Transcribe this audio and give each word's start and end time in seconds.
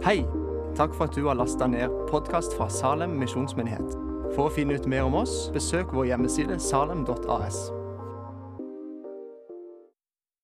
Hei! 0.00 0.22
Takk 0.76 0.94
for 0.96 1.10
at 1.10 1.12
du 1.12 1.26
har 1.26 1.36
lasta 1.36 1.66
ned 1.68 1.92
podkast 2.08 2.54
fra 2.56 2.70
Salem 2.72 3.18
misjonsmyndighet. 3.20 3.90
For 4.32 4.46
å 4.46 4.52
finne 4.54 4.78
ut 4.80 4.86
mer 4.88 5.04
om 5.04 5.18
oss, 5.18 5.50
besøk 5.52 5.90
vår 5.92 6.06
hjemmeside 6.08 6.56
salem.as. 6.56 7.58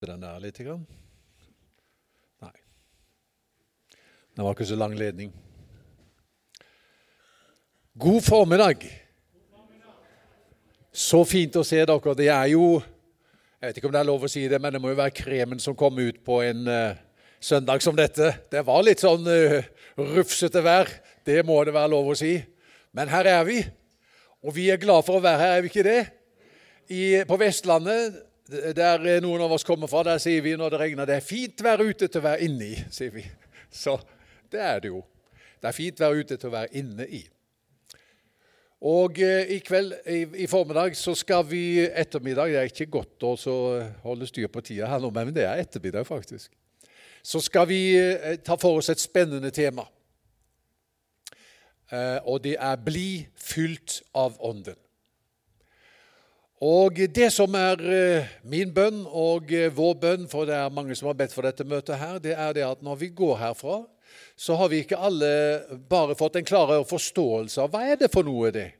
Den 0.04 0.20
der 0.26 0.42
litt? 0.44 0.60
Grann? 0.60 0.82
Nei. 2.44 2.52
Den 4.36 4.44
var 4.44 4.52
ikke 4.52 4.68
så 4.68 4.76
lang 4.76 4.92
ledning. 4.92 5.32
God 7.96 8.20
formiddag. 8.28 8.84
Så 10.92 11.22
fint 11.24 11.56
å 11.56 11.64
se 11.64 11.80
dere. 11.80 12.16
Det 12.20 12.28
er 12.28 12.52
jo 12.52 12.68
Jeg 13.56 13.70
vet 13.70 13.80
ikke 13.80 13.88
om 13.88 13.96
det 13.96 14.04
er 14.04 14.12
lov 14.12 14.28
å 14.28 14.28
si 14.28 14.44
det, 14.52 14.60
men 14.60 14.76
det 14.76 14.84
må 14.84 14.92
jo 14.92 15.00
være 15.00 15.16
kremen 15.16 15.58
som 15.58 15.72
kom 15.72 15.96
ut 15.96 16.20
på 16.28 16.42
en 16.44 16.68
uh, 16.68 17.05
søndag 17.42 17.82
som 17.84 17.96
dette. 17.96 18.32
Det 18.52 18.62
var 18.66 18.84
litt 18.86 19.02
sånn 19.04 19.26
uh, 19.26 19.58
rufsete 20.16 20.62
vær. 20.64 20.90
Det 21.26 21.42
må 21.46 21.58
det 21.66 21.74
være 21.76 21.92
lov 21.92 22.12
å 22.12 22.18
si. 22.18 22.36
Men 22.96 23.10
her 23.12 23.28
er 23.28 23.42
vi, 23.48 23.58
og 24.46 24.54
vi 24.56 24.70
er 24.72 24.80
glad 24.80 25.04
for 25.04 25.18
å 25.18 25.24
være 25.24 25.42
her, 25.42 25.56
er 25.56 25.64
vi 25.64 25.72
ikke 25.72 25.84
det? 25.86 26.00
I, 26.86 27.02
på 27.28 27.36
Vestlandet, 27.40 28.22
der 28.76 29.02
noen 29.20 29.42
av 29.42 29.56
oss 29.56 29.66
kommer 29.66 29.90
fra, 29.90 30.04
der 30.06 30.20
sier 30.22 30.44
vi 30.44 30.54
når 30.56 30.76
det 30.76 30.80
regner 30.84 31.08
det 31.08 31.16
er 31.18 31.24
fint 31.24 31.64
vær 31.66 31.82
ute 31.82 32.06
til 32.06 32.22
å 32.22 32.26
være 32.28 32.46
inne 32.46 32.68
i. 32.70 32.76
sier 32.94 33.10
vi. 33.14 33.24
Så 33.74 33.98
det 34.52 34.62
er 34.62 34.84
det 34.84 34.92
jo. 34.92 35.02
Det 35.60 35.70
er 35.70 35.76
fint 35.76 36.00
vær 36.00 36.14
ute 36.14 36.36
til 36.38 36.48
å 36.48 36.54
være 36.54 36.78
inne 36.78 37.08
i. 37.10 37.24
Og 38.86 39.18
eh, 39.24 39.56
i 39.56 39.58
kveld, 39.64 39.94
i, 40.04 40.20
i, 40.44 40.46
formiddag, 40.50 40.94
så 40.98 41.14
skal 41.16 41.46
vi 41.48 41.80
ettermiddag 41.86 42.52
Det 42.52 42.58
er 42.60 42.70
ikke 42.70 42.90
godt 42.98 43.24
å 43.24 43.32
holde 44.04 44.28
styr 44.28 44.50
på 44.52 44.62
tida 44.62 44.90
her 44.90 45.00
nå, 45.00 45.10
men 45.10 45.32
det 45.34 45.46
er 45.48 45.62
ettermiddag, 45.64 46.04
faktisk. 46.06 46.52
Så 47.26 47.40
skal 47.40 47.66
vi 47.68 47.80
eh, 47.98 48.36
ta 48.38 48.54
for 48.54 48.78
oss 48.78 48.92
et 48.92 49.02
spennende 49.02 49.50
tema. 49.50 49.82
Eh, 51.90 52.18
og 52.22 52.44
det 52.44 52.54
er 52.54 52.76
'Bli 52.76 53.26
fylt 53.34 54.02
av 54.14 54.38
Ånden'. 54.38 54.78
Og 56.60 56.94
det 57.14 57.32
som 57.32 57.54
er 57.54 57.82
eh, 57.82 58.28
min 58.44 58.74
bønn 58.74 59.02
og 59.06 59.50
vår 59.50 59.94
bønn, 59.94 60.28
for 60.28 60.44
det 60.44 60.54
er 60.54 60.70
mange 60.70 60.94
som 60.94 61.06
har 61.06 61.18
bedt 61.18 61.34
for 61.34 61.42
dette 61.42 61.64
møtet 61.64 61.98
her, 61.98 62.18
det 62.18 62.38
er 62.38 62.52
det 62.52 62.64
at 62.64 62.82
når 62.82 62.94
vi 62.94 63.08
går 63.08 63.36
herfra, 63.36 63.82
så 64.36 64.54
har 64.54 64.68
vi 64.68 64.76
ikke 64.76 64.96
alle 64.96 65.62
bare 65.90 66.14
fått 66.14 66.36
en 66.36 66.44
klarere 66.44 66.84
forståelse 66.84 67.60
av 67.60 67.70
hva 67.70 67.82
er 67.90 67.96
det 67.96 68.12
for 68.12 68.22
noe, 68.22 68.50
det 68.50 68.70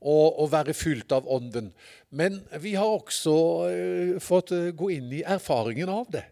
å, 0.00 0.46
være 0.50 0.74
fylt 0.74 1.12
av 1.12 1.28
Ånden. 1.30 1.72
Men 2.10 2.42
vi 2.58 2.74
har 2.74 2.86
også 2.86 4.18
fått 4.18 4.50
gå 4.74 4.90
inn 4.90 5.12
i 5.12 5.22
erfaringen 5.22 5.88
av 5.88 6.10
det. 6.10 6.26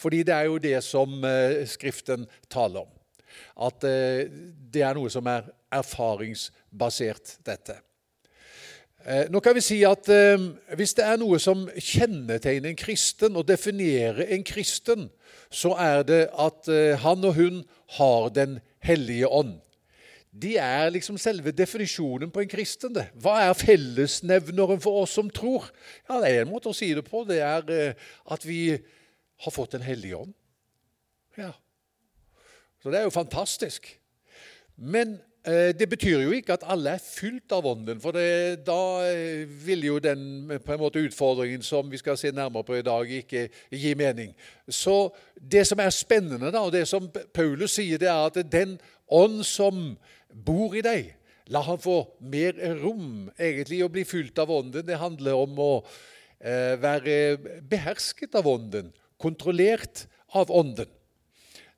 Fordi 0.00 0.22
det 0.26 0.34
er 0.34 0.48
jo 0.50 0.58
det 0.62 0.76
som 0.84 1.16
uh, 1.24 1.62
Skriften 1.68 2.26
taler 2.50 2.84
om. 2.84 2.92
At 3.58 3.82
det 3.82 4.82
er 4.82 4.94
noe 4.94 5.10
som 5.10 5.26
er 5.26 5.48
erfaringsbasert, 5.74 7.40
dette. 7.46 7.74
Nå 9.30 9.40
kan 9.42 9.56
vi 9.56 9.62
si 9.62 9.80
at 9.84 10.06
Hvis 10.78 10.94
det 10.94 11.02
er 11.04 11.18
noe 11.18 11.40
som 11.42 11.64
kjennetegner 11.74 12.70
en 12.70 12.78
kristen 12.78 13.34
og 13.34 13.48
definerer 13.48 14.30
en 14.36 14.46
kristen, 14.46 15.08
så 15.50 15.74
er 15.82 16.06
det 16.06 16.20
at 16.30 16.70
han 17.02 17.26
og 17.26 17.34
hun 17.34 17.60
har 17.98 18.30
Den 18.38 18.60
hellige 18.86 19.28
ånd. 19.28 19.58
De 20.34 20.56
er 20.58 20.90
liksom 20.90 21.18
selve 21.20 21.52
definisjonen 21.54 22.30
på 22.34 22.42
en 22.42 22.50
kristen. 22.50 22.94
det. 22.94 23.06
Hva 23.22 23.38
er 23.44 23.54
fellesnevneren 23.54 24.80
for 24.82 25.04
oss 25.04 25.14
som 25.14 25.30
tror? 25.30 25.70
Ja, 26.08 26.20
Det 26.20 26.30
er 26.30 26.42
en 26.42 26.50
måte 26.50 26.68
å 26.68 26.74
si 26.74 26.92
det 26.94 27.04
på. 27.06 27.22
Det 27.24 27.38
er 27.38 27.70
eh, 27.70 27.94
at 28.26 28.46
vi 28.46 28.76
har 29.44 29.54
fått 29.54 29.76
Den 29.76 29.84
hellige 29.84 30.16
ånd. 30.16 30.34
Ja. 31.36 31.52
Så 32.82 32.90
det 32.92 33.00
er 33.00 33.06
jo 33.06 33.14
fantastisk. 33.14 33.86
Men 34.76 35.16
eh, 35.46 35.70
det 35.76 35.86
betyr 35.88 36.24
jo 36.24 36.34
ikke 36.36 36.56
at 36.58 36.66
alle 36.68 36.96
er 36.96 37.02
fylt 37.02 37.52
av 37.54 37.66
Ånden, 37.66 38.00
for 38.02 38.16
det, 38.16 38.64
da 38.66 38.78
eh, 39.08 39.44
vil 39.66 39.86
jo 39.86 39.98
den 40.02 40.50
på 40.64 40.74
en 40.74 40.82
måte 40.82 41.02
utfordringen 41.04 41.62
som 41.64 41.90
vi 41.90 42.00
skal 42.00 42.18
se 42.20 42.32
nærmere 42.34 42.66
på 42.66 42.76
i 42.76 42.84
dag, 42.86 43.10
ikke 43.22 43.46
gi 43.70 43.94
mening. 43.98 44.34
Så 44.68 45.14
det 45.38 45.66
som 45.68 45.80
er 45.80 45.94
spennende, 45.94 46.50
da, 46.52 46.64
og 46.64 46.74
det 46.74 46.86
som 46.90 47.08
Paulus 47.32 47.78
sier, 47.78 48.00
det 48.00 48.10
er 48.10 48.26
at 48.26 48.40
den 48.52 48.76
ånd 49.08 49.44
som 49.46 49.94
bor 50.28 50.74
i 50.76 50.84
deg, 50.84 51.14
la 51.52 51.60
han 51.64 51.80
få 51.80 52.02
mer 52.24 52.56
rom 52.80 53.30
egentlig 53.36 53.82
å 53.84 53.92
bli 53.92 54.04
fylt 54.08 54.38
av 54.40 54.52
Ånden. 54.52 54.86
Det 54.86 55.00
handler 55.00 55.40
om 55.44 55.58
å 55.60 55.72
eh, 56.40 56.74
være 56.80 57.60
behersket 57.68 58.36
av 58.40 58.48
Ånden, 58.48 58.92
kontrollert 59.20 60.06
av 60.34 60.50
Ånden. 60.50 60.90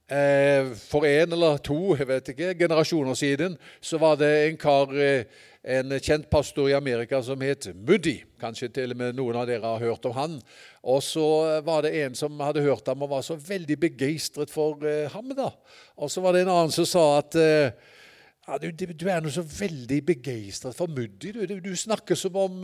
Eh, 0.07 0.69
for 0.87 1.03
en 1.03 1.33
eller 1.35 1.57
to 1.67 1.97
jeg 1.99 2.07
vet 2.07 2.29
ikke, 2.31 2.53
generasjoner 2.61 3.17
siden 3.19 3.57
så 3.83 3.99
var 3.99 4.15
det 4.21 4.29
en 4.45 4.59
kar, 4.63 4.93
eh, 4.95 5.25
en 5.67 5.97
kjent 5.99 6.29
pastor 6.31 6.69
i 6.71 6.77
Amerika 6.79 7.19
som 7.27 7.41
het 7.43 7.67
Muddy. 7.75 8.21
Kanskje 8.39 8.69
til 8.71 8.95
og 8.95 9.01
med 9.01 9.17
noen 9.19 9.35
av 9.35 9.49
dere 9.49 9.67
har 9.67 9.83
hørt 9.83 10.07
om 10.07 10.15
han. 10.15 10.37
Og 10.85 11.03
så 11.03 11.61
var 11.67 11.83
det 11.83 11.97
en 12.05 12.15
som 12.15 12.39
hadde 12.39 12.63
hørt 12.63 12.87
ham 12.87 13.03
og 13.03 13.11
var 13.17 13.23
så 13.27 13.35
veldig 13.35 13.81
begeistret 13.83 14.53
for 14.53 14.79
eh, 14.87 15.11
ham. 15.11 15.35
da. 15.35 15.51
Og 15.99 16.11
så 16.11 16.23
var 16.23 16.33
det 16.33 16.45
en 16.47 16.55
annen 16.55 16.71
som 16.71 16.87
sa 16.87 17.19
at 17.19 17.35
ja, 17.35 18.59
du, 18.63 18.71
du, 18.71 19.09
er 19.11 19.19
nå 19.21 19.33
så 19.35 19.43
veldig 19.43 20.05
begeistret 20.07 20.77
for 20.77 20.87
Muddy. 20.87 21.35
Du, 21.35 21.43
du, 21.51 21.59
du 21.59 21.75
snakker 21.75 22.15
som 22.15 22.37
om, 22.39 22.63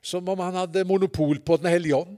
som 0.00 0.24
om, 0.24 0.40
han 0.40 0.56
hadde 0.64 0.88
monopol 0.88 1.36
på 1.44 1.60
Den 1.60 1.68
hellige 1.68 2.00
ånd. 2.00 2.16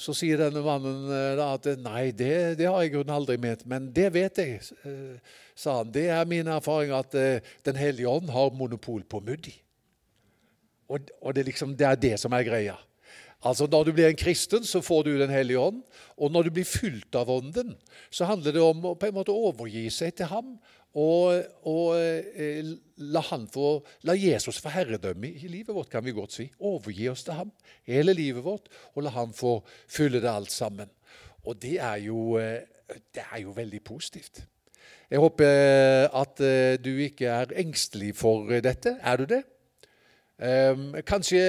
Så 0.00 0.14
sier 0.16 0.40
denne 0.40 0.62
mannen 0.64 1.10
eh, 1.12 1.40
at 1.44 1.66
nei, 1.84 2.08
det, 2.16 2.56
det 2.56 2.68
har 2.70 2.80
jeg 2.86 3.04
aldri 3.04 3.36
ment, 3.40 3.66
men 3.68 3.90
det 3.92 4.08
vet 4.14 4.38
jeg, 4.40 4.60
eh, 4.88 5.40
sa 5.52 5.80
han. 5.82 5.90
Det 5.92 6.06
er 6.08 6.28
min 6.28 6.48
erfaring 6.48 6.94
at 6.96 7.16
eh, 7.18 7.44
Den 7.66 7.76
hellige 7.76 8.08
ånd 8.08 8.30
har 8.32 8.54
monopol 8.56 9.02
på 9.04 9.20
Muddi. 9.20 9.52
Og, 10.88 11.10
og 11.20 11.34
det, 11.36 11.44
liksom, 11.46 11.76
det, 11.76 11.86
er 11.86 12.00
det 12.00 12.16
som 12.18 12.32
er 12.32 12.46
greia. 12.48 12.78
Altså 13.44 13.68
Når 13.70 13.84
du 13.84 13.92
blir 13.92 14.08
en 14.08 14.16
kristen, 14.16 14.64
så 14.64 14.80
får 14.80 15.04
du 15.04 15.12
Den 15.20 15.30
hellige 15.30 15.60
ånd. 15.60 15.82
Og 16.16 16.32
når 16.32 16.48
du 16.48 16.50
blir 16.56 16.68
fylt 16.68 17.14
av 17.14 17.30
Ånden, 17.30 17.76
så 18.10 18.24
handler 18.24 18.56
det 18.56 18.64
om 18.64 18.84
å 18.84 18.96
på 18.96 19.08
en 19.08 19.16
måte 19.20 19.36
overgi 19.36 19.86
seg 19.92 20.16
til 20.16 20.32
ham 20.32 20.56
og, 20.98 21.42
og 21.70 21.94
eh, 22.00 22.66
la, 22.96 23.22
få, 23.22 23.68
la, 24.02 24.16
Jesus 24.18 24.58
få 24.58 24.72
herredømme 24.74 25.28
i 25.30 25.50
livet 25.50 25.74
vårt, 25.74 25.90
kan 25.90 26.04
vi 26.04 26.14
godt 26.14 26.34
si. 26.34 26.48
Overgi 26.58 27.08
oss 27.08 27.22
til 27.24 27.38
ham 27.38 27.52
hele 27.86 28.14
livet 28.14 28.44
vårt, 28.44 28.66
og 28.94 29.06
la 29.06 29.14
han 29.14 29.34
få 29.34 29.60
fylle 29.86 30.20
det 30.22 30.30
alt 30.30 30.50
sammen. 30.50 30.90
Og 31.46 31.60
det 31.62 31.78
er 31.78 32.02
jo, 32.02 32.38
eh, 32.38 32.66
det 33.14 33.22
er 33.30 33.44
jo 33.44 33.54
veldig 33.54 33.82
positivt. 33.86 34.42
Jeg 35.10 35.22
håper 35.22 35.46
eh, 35.46 36.20
at 36.20 36.42
du 36.82 36.90
ikke 36.98 37.26
er 37.26 37.54
engstelig 37.62 38.16
for 38.16 38.50
dette. 38.60 38.98
Er 39.00 39.16
du 39.16 39.24
det? 39.30 39.44
Um, 40.40 40.94
kanskje 41.04 41.40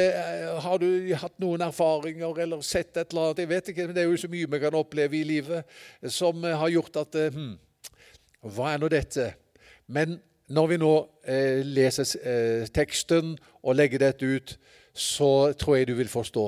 har 0.60 0.82
du 0.82 1.14
hatt 1.16 1.38
noen 1.40 1.62
erfaringer 1.64 2.42
eller 2.44 2.60
sett 2.60 2.98
et 3.00 3.14
eller 3.14 3.30
annet. 3.30 3.40
Jeg 3.40 3.50
vet 3.50 3.70
ikke, 3.72 3.86
men 3.88 3.96
Det 3.96 4.04
er 4.04 4.10
jo 4.10 4.18
så 4.20 4.28
mye 4.28 4.50
vi 4.52 4.60
kan 4.60 4.76
oppleve 4.76 5.16
i 5.16 5.24
livet 5.24 5.78
som 6.12 6.44
har 6.44 6.68
gjort 6.74 7.00
at 7.00 7.16
hmm, 7.32 7.54
hva 8.42 8.74
er 8.74 8.82
nå 8.82 8.90
dette? 8.92 9.28
Men 9.92 10.18
når 10.52 10.70
vi 10.72 10.78
nå 10.82 10.92
eh, 11.30 11.62
leser 11.66 12.12
eh, 12.28 12.70
teksten 12.74 13.36
og 13.62 13.78
legger 13.78 14.02
dette 14.02 14.28
ut, 14.28 14.56
så 14.94 15.52
tror 15.60 15.78
jeg 15.78 15.92
du 15.92 15.96
vil 16.00 16.12
forstå. 16.12 16.46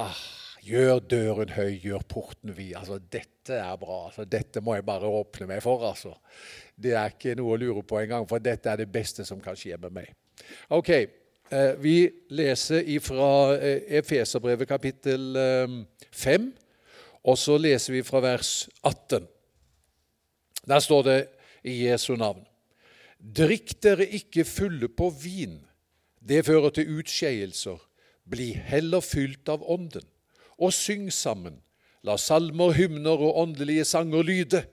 Ah, 0.00 0.16
gjør 0.64 1.00
døren 1.10 1.52
høy, 1.54 1.74
gjør 1.82 2.04
porten 2.08 2.54
vid. 2.56 2.74
Altså, 2.78 2.98
dette 3.12 3.56
er 3.58 3.76
bra. 3.80 4.06
Altså, 4.08 4.26
dette 4.28 4.62
må 4.64 4.76
jeg 4.76 4.86
bare 4.88 5.10
åpne 5.20 5.48
meg 5.50 5.62
for. 5.64 5.84
Altså. 5.88 6.14
Det 6.74 6.94
er 6.96 7.14
ikke 7.14 7.36
noe 7.38 7.54
å 7.54 7.60
lure 7.60 7.84
på 7.86 8.00
engang, 8.00 8.26
for 8.28 8.42
dette 8.42 8.70
er 8.70 8.82
det 8.82 8.90
beste 8.92 9.26
som 9.28 9.40
kan 9.42 9.58
skje 9.58 9.78
med 9.80 9.94
meg. 10.00 10.12
Ok, 10.72 10.90
eh, 10.90 11.74
Vi 11.78 12.10
leser 12.30 12.86
fra 13.04 13.56
eh, 13.56 13.98
Efeserbrevet 14.00 14.68
kapittel 14.68 15.36
5, 16.10 16.48
eh, 16.48 16.88
og 17.24 17.36
så 17.38 17.58
leser 17.60 17.92
vi 17.92 18.02
fra 18.02 18.22
vers 18.24 18.68
18. 18.82 19.28
Der 20.68 20.80
står 20.80 21.02
det 21.02 21.18
i 21.64 21.86
Jesu 21.86 22.14
navn. 22.16 22.44
Drikk 23.20 23.76
dere 23.82 24.06
ikke 24.06 24.46
fulle 24.48 24.88
på 24.88 25.10
vin. 25.12 25.60
Det 26.20 26.44
fører 26.46 26.72
til 26.74 27.00
utskeielser. 27.00 27.80
Bli 28.30 28.52
heller 28.54 29.04
fylt 29.04 29.48
av 29.48 29.64
Ånden. 29.64 30.06
Og 30.60 30.72
syng 30.76 31.08
sammen. 31.12 31.60
La 32.04 32.16
salmer, 32.16 32.72
hymner 32.72 33.20
og 33.20 33.36
åndelige 33.42 33.84
sanger 33.84 34.24
lyde. 34.24 34.64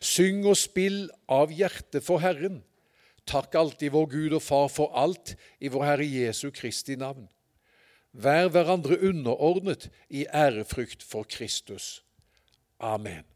Syng 0.00 0.44
og 0.46 0.58
spill 0.58 1.08
av 1.26 1.50
hjertet 1.54 2.06
for 2.06 2.22
Herren. 2.22 2.62
Takk 3.28 3.54
alltid 3.58 3.92
vår 3.92 4.06
Gud 4.12 4.36
og 4.38 4.42
Far 4.42 4.68
for 4.72 4.94
alt 4.96 5.34
i 5.60 5.70
vår 5.72 5.84
Herre 5.84 6.06
Jesu 6.06 6.48
Kristi 6.54 6.96
navn. 6.96 7.26
Vær 8.12 8.48
hverandre 8.50 8.98
underordnet 9.10 9.90
i 10.08 10.24
ærefrykt 10.26 11.04
for 11.04 11.28
Kristus. 11.28 12.00
Amen. 12.80 13.26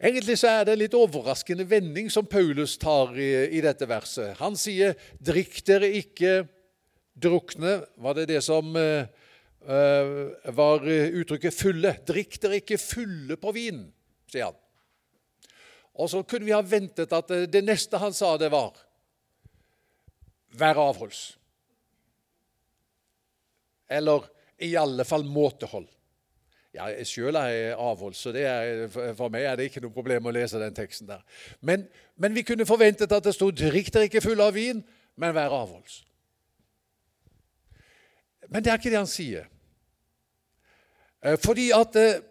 Egentlig 0.00 0.38
så 0.40 0.48
er 0.48 0.64
det 0.64 0.72
en 0.72 0.80
litt 0.80 0.96
overraskende 0.96 1.66
vending 1.68 2.08
som 2.12 2.24
Paulus 2.24 2.78
tar 2.80 3.12
i, 3.20 3.28
i 3.52 3.60
dette 3.60 3.84
verset. 3.88 4.32
Han 4.40 4.56
sier 4.56 4.94
'drikk 5.20 5.60
dere 5.68 5.90
ikke 5.98 6.46
drukne'. 7.20 7.82
Var 8.00 8.16
det 8.16 8.24
det 8.30 8.40
som 8.40 8.72
uh, 8.72 9.04
var 10.56 10.88
uttrykket 10.88 11.52
'fulle'? 11.52 11.98
Drikk 12.08 12.40
dere 12.40 12.62
ikke 12.62 12.80
fulle 12.80 13.36
på 13.36 13.52
vin, 13.52 13.84
sier 14.32 14.48
han. 14.48 14.56
Og 16.00 16.08
så 16.08 16.22
kunne 16.24 16.48
vi 16.48 16.56
ha 16.56 16.62
ventet 16.64 17.12
at 17.12 17.28
det 17.52 17.60
neste 17.66 18.00
han 18.00 18.16
sa, 18.16 18.36
det 18.40 18.48
var 18.52 18.72
Vær 20.50 20.80
avholds. 20.82 21.36
Eller 23.86 24.24
i 24.58 24.72
alle 24.76 25.04
fall 25.06 25.22
måtehold. 25.22 25.86
Ja, 26.74 26.86
Sjøl 27.02 27.34
er 27.34 27.48
jeg 27.50 27.74
avholds, 27.74 28.20
så 28.22 28.30
er, 28.30 28.84
for 29.18 29.28
meg 29.32 29.42
er 29.42 29.56
det 29.58 29.66
ikke 29.70 29.82
noe 29.82 29.94
problem 29.94 30.28
å 30.30 30.34
lese 30.34 30.60
den 30.60 30.74
teksten 30.74 31.08
der. 31.08 31.24
Men, 31.66 31.88
men 32.14 32.34
vi 32.36 32.44
kunne 32.46 32.66
forventet 32.66 33.10
at 33.10 33.24
det 33.26 33.34
sto 33.34 33.50
'drikk 33.50 33.90
dere 33.92 34.06
ikke 34.06 34.22
fulle 34.22 34.46
av 34.46 34.54
vin', 34.54 34.84
men 35.18 35.34
vær 35.34 35.50
avholds. 35.50 36.04
Men 38.48 38.62
det 38.62 38.70
er 38.70 38.78
ikke 38.78 38.90
det 38.90 39.02
han 39.02 39.10
sier. 39.10 39.48
Eh, 41.22 41.36
fordi 41.42 41.70
at 41.74 41.96
eh, 41.98 42.22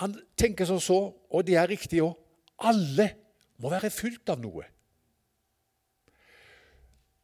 han 0.00 0.20
tenker 0.36 0.68
som 0.68 0.80
så, 0.80 1.00
og 1.30 1.46
det 1.46 1.56
er 1.56 1.68
riktig 1.68 2.04
òg, 2.04 2.14
alle 2.60 3.08
må 3.60 3.72
være 3.72 3.90
fylt 3.90 4.28
av 4.28 4.40
noe. 4.40 4.68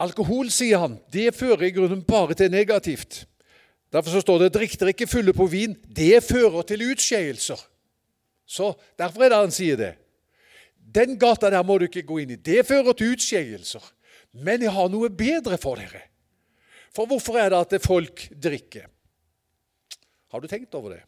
Alkohol, 0.01 0.51
sier 0.53 0.81
han, 0.83 0.99
det 1.13 1.33
fører 1.37 1.69
i 1.69 1.73
grunnen 1.77 2.05
bare 2.05 2.35
til 2.37 2.51
negativt. 2.53 3.25
Derfor 3.93 4.11
så 4.11 4.21
står 4.21 4.39
det 4.39 4.53
'drikk 4.55 4.79
dere 4.79 4.93
ikke 4.95 5.07
fulle 5.07 5.33
på 5.33 5.47
vin'. 5.47 5.77
Det 5.89 6.23
fører 6.25 6.63
til 6.63 6.83
utskeielser. 6.91 7.61
Så 8.47 8.75
Derfor 8.99 9.25
er 9.25 9.29
det 9.29 9.39
han 9.39 9.51
sier 9.51 9.77
det. 9.77 9.95
Den 10.95 11.19
gata 11.19 11.51
der 11.51 11.63
må 11.63 11.79
du 11.79 11.85
ikke 11.85 12.07
gå 12.07 12.19
inn 12.23 12.31
i. 12.31 12.37
Det 12.37 12.67
fører 12.67 12.93
til 12.93 13.13
utskeielser. 13.13 13.83
Men 14.33 14.63
jeg 14.63 14.71
har 14.71 14.89
noe 14.89 15.09
bedre 15.11 15.59
for 15.59 15.77
dere. 15.77 16.03
For 16.95 17.07
hvorfor 17.07 17.39
er 17.39 17.51
det 17.51 17.59
at 17.75 17.83
folk 17.83 18.29
drikker? 18.31 18.87
Har 20.33 20.41
du 20.41 20.47
tenkt 20.47 20.75
over 20.75 20.91
det? 20.97 21.03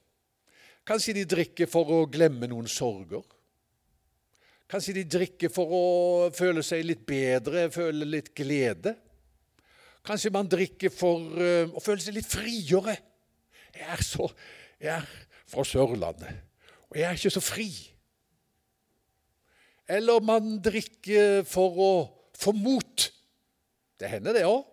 Kanskje 0.87 1.15
de 1.15 1.25
drikker 1.29 1.69
for 1.69 1.91
å 1.93 2.07
glemme 2.09 2.49
noen 2.49 2.69
sorger? 2.69 3.23
Kanskje 4.69 4.99
de 4.99 5.05
drikker 5.05 5.53
for 5.53 5.73
å 5.73 5.85
føle 6.37 6.63
seg 6.65 6.85
litt 6.85 7.07
bedre, 7.09 7.71
føle 7.73 8.05
litt 8.05 8.35
glede. 8.37 8.95
Kanskje 10.09 10.33
man 10.33 10.49
drikker 10.49 10.93
for 10.95 11.21
uh, 11.37 11.69
å 11.77 11.83
føle 11.85 12.01
seg 12.01 12.17
litt 12.17 12.29
friere. 12.29 12.97
Jeg 13.77 13.85
er, 13.93 14.03
så, 14.03 14.31
jeg 14.81 14.95
er 14.95 15.09
fra 15.49 15.65
Sørlandet, 15.69 16.41
og 16.89 16.97
jeg 16.97 17.05
er 17.05 17.19
ikke 17.19 17.35
så 17.35 17.43
fri. 17.45 17.69
Eller 19.89 20.25
man 20.25 20.57
drikker 20.65 21.45
for 21.49 21.77
å 21.85 21.93
få 22.37 22.53
mot. 22.57 23.09
Det 24.01 24.09
hender, 24.09 24.37
det 24.37 24.49
òg. 24.49 24.65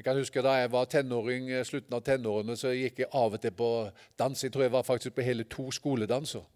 Jeg 0.00 0.06
kan 0.06 0.16
huske 0.16 0.42
Da 0.42 0.54
jeg 0.56 0.70
var 0.72 0.86
tenåring, 0.88 1.50
eh, 1.50 1.64
slutten 1.64 1.94
av 1.94 2.02
tenårene, 2.02 2.56
så 2.56 2.70
gikk 2.72 3.02
jeg 3.02 3.10
av 3.12 3.34
og 3.34 3.40
til 3.42 3.50
på 3.50 3.90
dans. 4.18 4.42
Jeg 4.42 4.52
tror 4.52 4.62
jeg 4.62 4.72
var 4.72 4.82
faktisk 4.82 5.14
på 5.14 5.22
hele 5.26 5.44
to 5.44 5.70
skoledanser. 5.70 6.46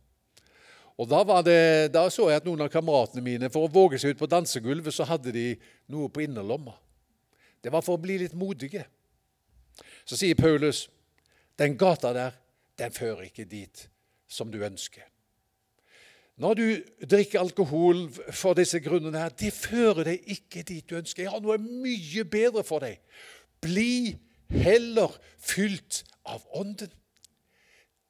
Og 0.98 1.08
da, 1.10 1.40
det, 1.42 1.60
da, 1.94 2.04
så 2.12 2.28
jeg 2.30 2.38
at 2.38 2.44
noen 2.46 2.62
av 2.62 2.70
kameratene 2.70 3.22
mine, 3.24 3.50
for 3.50 3.66
å 3.66 3.72
våge 3.72 3.98
seg 3.98 4.14
ut 4.14 4.20
på 4.20 4.30
dansegulvet, 4.30 4.94
så 4.94 5.06
hadde 5.08 5.32
de 5.34 5.48
noe 5.90 6.10
på 6.12 6.22
innerlomma. 6.22 6.76
Det 7.64 7.72
var 7.72 7.82
for 7.82 7.98
å 7.98 8.02
bli 8.02 8.20
litt 8.20 8.36
modige. 8.38 8.84
Så 10.06 10.18
sier 10.20 10.38
Paulus, 10.38 10.84
den 11.58 11.74
gata 11.80 12.12
der, 12.14 12.38
den 12.78 12.94
fører 12.94 13.26
ikke 13.26 13.46
dit 13.48 13.88
som 14.30 14.50
du 14.52 14.60
ønsker. 14.66 15.06
Når 16.38 16.54
du 16.58 16.66
drikker 17.06 17.42
alkohol 17.42 18.08
for 18.34 18.58
disse 18.58 18.80
grunnene 18.82 19.20
her, 19.22 19.34
det 19.38 19.52
fører 19.54 20.10
deg 20.10 20.30
ikke 20.34 20.64
dit 20.66 20.86
du 20.90 20.96
ønsker. 20.98 21.26
Jeg 21.26 21.34
har 21.34 21.42
noe 21.42 21.60
mye 21.62 22.24
bedre 22.26 22.64
for 22.66 22.82
deg. 22.82 22.98
Bli 23.62 24.16
heller 24.50 25.14
fylt 25.38 26.02
av 26.26 26.42
Ånden. 26.58 26.90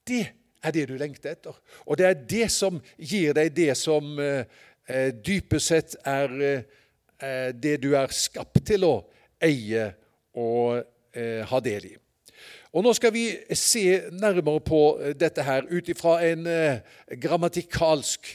Det 0.08 0.24
er 0.64 0.74
det 0.76 0.86
du 0.88 0.94
lengter 1.00 1.34
etter. 1.34 1.56
Og 1.86 1.98
det 1.98 2.06
er 2.08 2.22
det 2.30 2.48
som 2.52 2.80
gir 2.98 3.34
deg 3.36 3.52
det 3.56 3.74
som 3.78 4.18
eh, 4.20 4.44
eh 4.88 5.10
dypest 5.14 5.66
sett 5.72 5.96
er 6.04 6.32
eh, 6.42 7.50
det 7.52 7.76
du 7.82 7.94
er 7.96 8.12
skapt 8.12 8.64
til 8.66 8.84
å 8.84 8.94
eie 9.42 9.90
og 10.34 10.82
eh, 11.14 11.44
ha 11.46 11.60
del 11.60 11.92
i. 11.92 11.96
Og 12.74 12.82
Nå 12.82 12.92
skal 12.96 13.12
vi 13.14 13.28
se 13.54 14.10
nærmere 14.10 14.60
på 14.60 14.80
dette 15.14 15.44
her 15.46 15.68
ut 15.70 15.88
ifra 15.88 16.16
en 16.26 16.46
eh, 16.50 16.80
grammatikalsk 17.22 18.32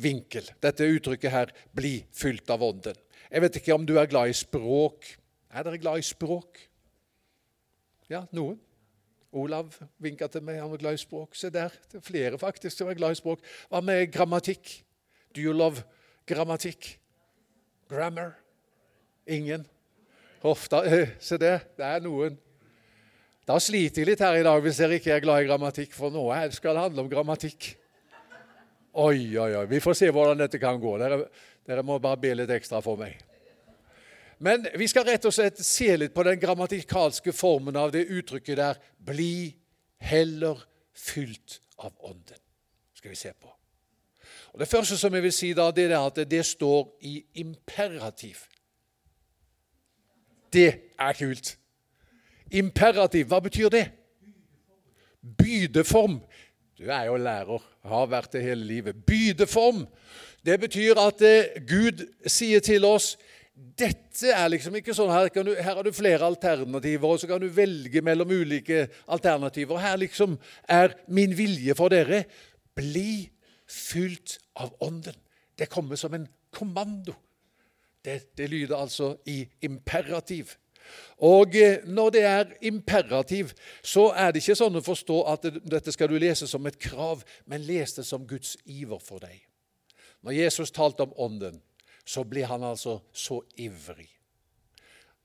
vinkel. 0.00 0.48
Dette 0.62 0.88
uttrykket 0.88 1.30
her 1.30 1.52
'bli 1.74 2.04
fylt 2.12 2.50
av 2.50 2.62
Ånden'. 2.62 2.96
Jeg 3.30 3.42
vet 3.42 3.56
ikke 3.56 3.74
om 3.74 3.86
du 3.86 3.98
er 3.98 4.06
glad 4.06 4.30
i 4.30 4.32
språk. 4.32 5.04
Er 5.50 5.62
dere 5.62 5.78
glad 5.78 5.98
i 5.98 6.02
språk? 6.02 6.58
Ja, 8.08 8.24
noen? 8.32 8.58
Olav 9.32 9.74
vinka 10.02 10.28
til 10.30 10.44
meg, 10.46 10.60
han 10.62 10.70
var 10.70 10.80
glad 10.80 10.96
i 10.96 11.02
språk. 11.02 11.34
Se 11.36 11.50
der, 11.52 11.74
det 11.90 12.00
er 12.00 12.06
flere 12.06 12.38
faktisk 12.40 12.78
som 12.78 12.90
er 12.90 12.98
glad 12.98 13.16
i 13.16 13.20
språk. 13.20 13.42
Hva 13.70 13.82
med 13.84 14.10
grammatikk? 14.14 14.70
Do 15.34 15.42
you 15.42 15.52
love 15.52 15.82
grammatikk? 16.28 16.94
Grammar? 17.90 18.34
Ingen? 19.26 19.66
Ofte, 20.46 20.82
se 21.18 21.38
det, 21.40 21.56
det 21.76 21.86
er 21.86 22.04
noen. 22.04 22.38
Da 23.46 23.58
sliter 23.62 24.02
jeg 24.02 24.10
litt 24.10 24.22
her 24.22 24.38
i 24.40 24.46
dag 24.46 24.62
hvis 24.62 24.78
dere 24.82 24.98
ikke 24.98 25.12
er 25.14 25.22
glad 25.22 25.42
i 25.42 25.50
grammatikk, 25.50 25.92
for 25.94 26.14
nå 26.14 26.24
skal 26.54 26.74
det 26.74 26.86
handle 26.88 27.04
om 27.04 27.10
grammatikk. 27.10 27.74
Oi, 28.96 29.36
oi, 29.36 29.50
oi. 29.58 29.66
Vi 29.68 29.82
får 29.84 29.98
se 29.98 30.08
hvordan 30.10 30.40
dette 30.40 30.58
kan 30.58 30.80
gå. 30.80 30.96
Dere, 30.98 31.26
dere 31.68 31.84
må 31.84 31.98
bare 32.02 32.18
be 32.22 32.32
litt 32.38 32.52
ekstra 32.54 32.80
for 32.82 32.98
meg. 32.98 33.18
Men 34.38 34.66
vi 34.76 34.88
skal 34.88 35.06
rett 35.08 35.24
og 35.24 35.32
slett 35.32 35.60
se 35.64 35.88
litt 35.96 36.14
på 36.14 36.24
den 36.26 36.40
grammatikalske 36.40 37.32
formen 37.32 37.76
av 37.76 37.92
det 37.92 38.06
uttrykket 38.06 38.56
der 38.56 38.80
'bli 38.98 39.56
heller 39.98 40.60
fylt 40.92 41.60
av 41.78 41.92
Ånden'. 41.98 42.42
skal 42.94 43.10
vi 43.10 43.16
se 43.16 43.32
på. 43.32 43.56
Og 44.52 44.60
Det 44.60 44.68
første 44.68 44.96
som 44.96 45.14
jeg 45.14 45.22
vil 45.22 45.32
si, 45.32 45.52
da, 45.52 45.70
det 45.70 45.92
er 45.92 45.98
at 45.98 46.30
det 46.30 46.46
står 46.46 46.98
i 47.00 47.24
imperativ. 47.34 48.36
Det 50.52 50.80
er 50.98 51.12
kult. 51.12 51.58
Imperativ, 52.50 53.26
hva 53.26 53.40
betyr 53.40 53.68
det? 53.68 53.90
Bydeform. 55.38 56.20
Du 56.78 56.88
er 56.88 57.04
jo 57.04 57.16
lærer, 57.16 57.62
har 57.84 58.06
vært 58.06 58.32
det 58.32 58.42
hele 58.42 58.64
livet. 58.64 59.04
Bydeform. 59.06 59.86
Det 60.46 60.60
betyr 60.60 60.94
at 61.00 61.22
eh, 61.22 61.62
Gud 61.68 62.06
sier 62.26 62.60
til 62.60 62.84
oss 62.84 63.16
dette 63.56 64.32
er 64.36 64.50
liksom 64.52 64.74
ikke 64.76 64.94
sånn 64.96 65.12
her, 65.12 65.30
du, 65.32 65.54
her, 65.56 65.78
har 65.78 65.84
du 65.84 65.92
flere 65.96 66.26
alternativer, 66.28 67.08
og 67.08 67.20
så 67.20 67.28
kan 67.30 67.40
du 67.40 67.48
velge 67.52 68.02
mellom 68.04 68.34
ulike 68.36 68.86
alternativer. 69.12 69.80
Her 69.80 69.96
liksom 70.00 70.36
er 70.68 70.92
min 71.08 71.32
vilje 71.36 71.76
for 71.78 71.92
dere 71.92 72.26
bli 72.76 73.30
fylt 73.64 74.36
av 74.60 74.74
Ånden. 74.84 75.16
Det 75.56 75.70
kommer 75.72 75.96
som 75.96 76.12
en 76.14 76.28
kommando. 76.52 77.16
Det, 78.04 78.36
det 78.36 78.50
lyder 78.52 78.76
altså 78.76 79.14
i 79.26 79.40
imperativ. 79.64 80.52
Og 81.24 81.56
eh, 81.56 81.80
når 81.88 82.10
det 82.14 82.22
er 82.28 82.52
imperativ, 82.68 83.50
så 83.82 84.10
er 84.12 84.30
det 84.30 84.44
ikke 84.44 84.58
sånn 84.58 84.78
å 84.78 84.84
forstå 84.84 85.16
at 85.32 85.48
dette 85.64 85.94
skal 85.94 86.12
du 86.12 86.18
lese 86.20 86.46
som 86.46 86.68
et 86.68 86.78
krav, 86.78 87.24
men 87.48 87.64
les 87.66 87.96
det 87.96 88.04
som 88.06 88.28
Guds 88.28 88.54
iver 88.64 89.00
for 89.02 89.24
deg. 89.24 89.40
Når 90.22 90.38
Jesus 90.44 90.70
talte 90.76 91.06
om 91.06 91.16
Ånden, 91.16 91.58
så 92.06 92.24
blir 92.24 92.46
han 92.46 92.64
altså 92.64 93.00
så 93.12 93.40
ivrig. 93.58 94.08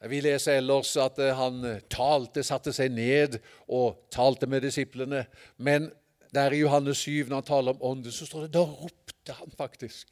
Vi 0.09 0.17
leser 0.25 0.57
ellers 0.57 0.95
at 0.97 1.19
eh, 1.21 1.35
han 1.37 1.61
talte, 1.93 2.41
satte 2.43 2.73
seg 2.73 2.89
ned 2.95 3.37
og 3.69 4.07
talte 4.13 4.49
med 4.49 4.65
disiplene. 4.65 5.27
Men 5.61 5.91
der 6.33 6.55
i 6.55 6.63
Johannes 6.63 7.03
7, 7.05 7.27
når 7.27 7.35
han 7.35 7.49
taler 7.51 7.75
om 7.75 7.83
Ånden, 7.91 8.11
så 8.11 8.25
står 8.25 8.47
det 8.47 8.55
da 8.55 8.63
ropte 8.65 9.35
han 9.37 9.53
faktisk. 9.57 10.09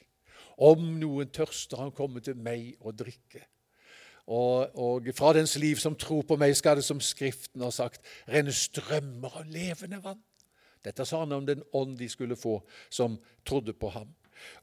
Om 0.59 0.83
noen 0.99 1.31
tørster, 1.33 1.79
han 1.79 1.95
komme 1.95 2.21
til 2.21 2.37
meg 2.37 2.75
og 2.83 2.97
drikke. 2.99 3.45
Og, 4.29 4.75
og, 4.77 5.07
fra 5.17 5.31
dens 5.33 5.55
liv 5.57 5.79
som 5.81 5.95
tror 5.97 6.21
på 6.27 6.37
meg, 6.37 6.53
skal 6.57 6.77
det, 6.77 6.85
som 6.85 6.99
Skriften 7.01 7.63
har 7.65 7.73
sagt, 7.73 8.03
renne 8.29 8.53
strømmer 8.53 9.39
av 9.41 9.47
levende 9.49 10.01
vann. 10.03 10.21
Dette 10.85 11.05
sa 11.07 11.23
han 11.23 11.33
om 11.33 11.47
den 11.47 11.63
ånd 11.75 11.97
de 11.99 12.07
skulle 12.11 12.37
få, 12.39 12.59
som 12.93 13.17
trodde 13.47 13.73
på 13.73 13.89
ham. 13.95 14.11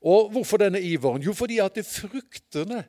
Og 0.00 0.30
Hvorfor 0.34 0.60
denne 0.60 0.80
iveren? 0.80 1.22
Jo, 1.22 1.34
fordi 1.36 1.58
at 1.62 1.78
fruktene 1.86 2.84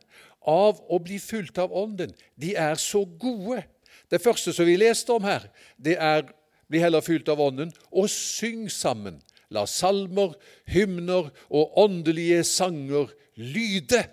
av 0.48 0.80
å 0.90 1.00
bli 1.04 1.20
fulgt 1.20 1.60
av 1.60 1.74
Ånden, 1.76 2.14
de 2.40 2.54
er 2.56 2.76
så 2.80 3.04
gode. 3.20 3.64
Det 4.12 4.22
første 4.24 4.54
som 4.56 4.68
vi 4.68 4.78
leste 4.80 5.12
om 5.12 5.26
her, 5.28 5.50
det 5.76 5.98
er 6.00 6.28
bli 6.68 6.82
heller 6.84 7.04
fylt 7.04 7.30
av 7.32 7.42
Ånden 7.44 7.72
og 7.92 8.10
syng 8.12 8.68
sammen. 8.72 9.20
La 9.52 9.64
salmer, 9.68 10.36
hymner 10.68 11.30
og 11.48 11.78
åndelige 11.80 12.44
sanger 12.48 13.12
lyde. 13.40 14.04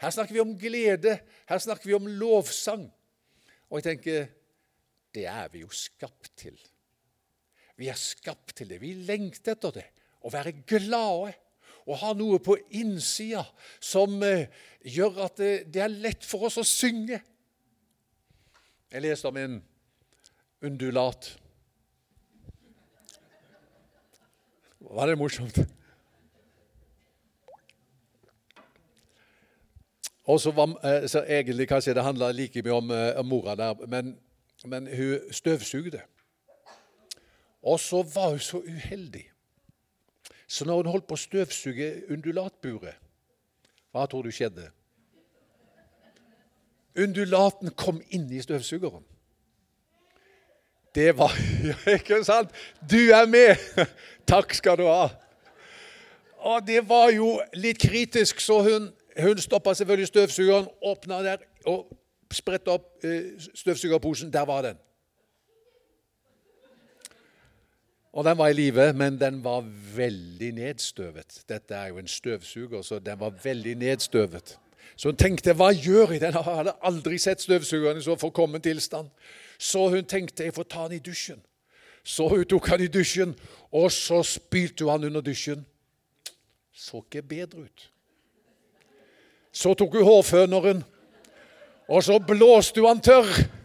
Her 0.00 0.12
snakker 0.14 0.36
vi 0.36 0.40
om 0.40 0.56
glede, 0.58 1.18
her 1.48 1.60
snakker 1.60 1.90
vi 1.90 1.96
om 1.96 2.08
lovsang. 2.08 2.86
Og 3.68 3.80
jeg 3.80 3.90
tenker 3.90 4.28
det 5.14 5.26
er 5.28 5.50
vi 5.52 5.64
jo 5.64 5.70
skapt 5.74 6.30
til. 6.38 6.56
Vi 7.76 7.88
er 7.90 7.98
skapt 7.98 8.54
til 8.56 8.68
det. 8.70 8.80
Vi 8.80 8.92
lengter 9.08 9.56
etter 9.56 9.74
det. 9.80 9.86
Å 10.24 10.32
være 10.32 10.52
glade 10.68 11.32
og 11.90 11.98
ha 11.98 12.12
noe 12.14 12.38
på 12.42 12.54
innsida 12.78 13.42
som 13.82 14.20
eh, 14.22 14.46
gjør 14.86 15.24
at 15.26 15.40
det, 15.40 15.52
det 15.74 15.82
er 15.82 15.90
lett 15.90 16.26
for 16.26 16.46
oss 16.46 16.60
å 16.60 16.66
synge. 16.66 17.18
Jeg 18.90 19.02
leste 19.02 19.30
om 19.30 19.38
en 19.38 19.58
undulat. 20.62 21.32
Var 24.90 25.10
det 25.10 25.18
morsomt? 25.18 25.60
Og 30.30 30.40
så, 30.40 30.50
var, 30.54 30.76
eh, 30.86 31.08
så 31.10 31.24
Egentlig 31.26 31.68
kanskje 31.68 31.94
det 31.94 32.06
handla 32.06 32.30
like 32.32 32.62
mye 32.62 32.78
om, 32.78 32.90
eh, 32.94 33.18
om 33.18 33.26
mora 33.26 33.54
der, 33.58 33.86
men, 33.86 34.14
men 34.64 34.86
hun 34.86 35.32
støvsugde. 35.34 36.02
Og 37.62 37.80
så 37.80 38.02
var 38.02 38.30
hun 38.30 38.38
så 38.38 38.62
uheldig. 38.62 39.29
Så 40.50 40.64
når 40.64 40.76
hun 40.76 40.90
holdt 40.90 41.06
på 41.06 41.14
å 41.14 41.20
støvsuge 41.20 41.88
undulatburet, 42.10 42.96
hva 43.94 44.06
tror 44.10 44.26
du 44.26 44.32
skjedde? 44.34 44.64
Undulaten 46.98 47.70
kom 47.78 48.00
inn 48.10 48.26
i 48.34 48.42
støvsugeren. 48.42 49.04
Det 50.94 51.12
var 51.14 51.36
Ikke 51.96 52.18
sant? 52.26 52.50
Du 52.82 52.98
er 53.14 53.30
med! 53.30 53.62
Takk 54.32 54.56
skal 54.58 54.80
du 54.80 54.88
ha. 54.90 55.06
Og 56.50 56.66
det 56.66 56.82
var 56.88 57.12
jo 57.14 57.36
litt 57.54 57.78
kritisk, 57.78 58.42
så 58.42 58.58
hun, 58.66 58.90
hun 59.22 59.38
stoppa 59.38 59.76
selvfølgelig 59.78 60.10
støvsugeren, 60.10 60.66
åpna 60.82 61.22
der 61.28 61.46
og 61.70 61.92
spredte 62.34 62.74
opp 62.74 63.06
eh, 63.06 63.36
støvsugerposen. 63.54 64.32
Der 64.34 64.50
var 64.50 64.66
den. 64.66 64.82
Og 68.12 68.24
den 68.24 68.38
var 68.38 68.48
i 68.48 68.52
live, 68.52 68.92
men 68.92 69.20
den 69.20 69.44
var 69.44 69.60
veldig 69.96 70.52
nedstøvet. 70.52 71.42
Dette 71.48 71.74
er 71.74 71.86
jo 71.86 71.98
en 71.98 72.08
støvsuger, 72.08 72.82
så 72.82 72.98
den 72.98 73.20
var 73.20 73.30
veldig 73.44 73.74
nedstøvet. 73.74 74.58
Så 74.96 75.08
hun 75.08 75.16
tenkte 75.16 75.52
'hva 75.52 75.72
gjør 75.72 76.10
jeg?' 76.10 76.20
Den 76.20 76.32
hadde 76.32 76.72
aldri 76.82 77.18
sett 77.18 77.40
støvsugeren 77.40 77.98
i 77.98 78.02
så 78.02 78.16
forkommen 78.16 78.60
tilstand. 78.60 79.08
Så 79.58 79.88
hun 79.88 80.04
tenkte 80.04 80.44
'jeg 80.44 80.54
får 80.54 80.62
ta 80.62 80.88
den 80.88 80.92
i 80.92 81.10
dusjen'. 81.10 81.40
Så 82.04 82.28
hun 82.28 82.44
tok 82.44 82.66
han 82.66 82.80
i 82.80 82.86
dusjen, 82.86 83.34
og 83.72 83.92
så 83.92 84.22
spylte 84.22 84.84
hun 84.84 84.90
han 84.90 85.04
under 85.04 85.20
dusjen. 85.20 85.66
Så 86.72 86.96
ikke 86.96 87.22
bedre 87.22 87.58
ut. 87.58 87.90
Så 89.52 89.74
tok 89.74 89.92
hun 89.92 90.04
hårføneren, 90.04 90.84
og 91.88 92.02
så 92.02 92.18
blåste 92.18 92.80
hun 92.80 92.88
han 92.88 93.00
tørr. 93.00 93.59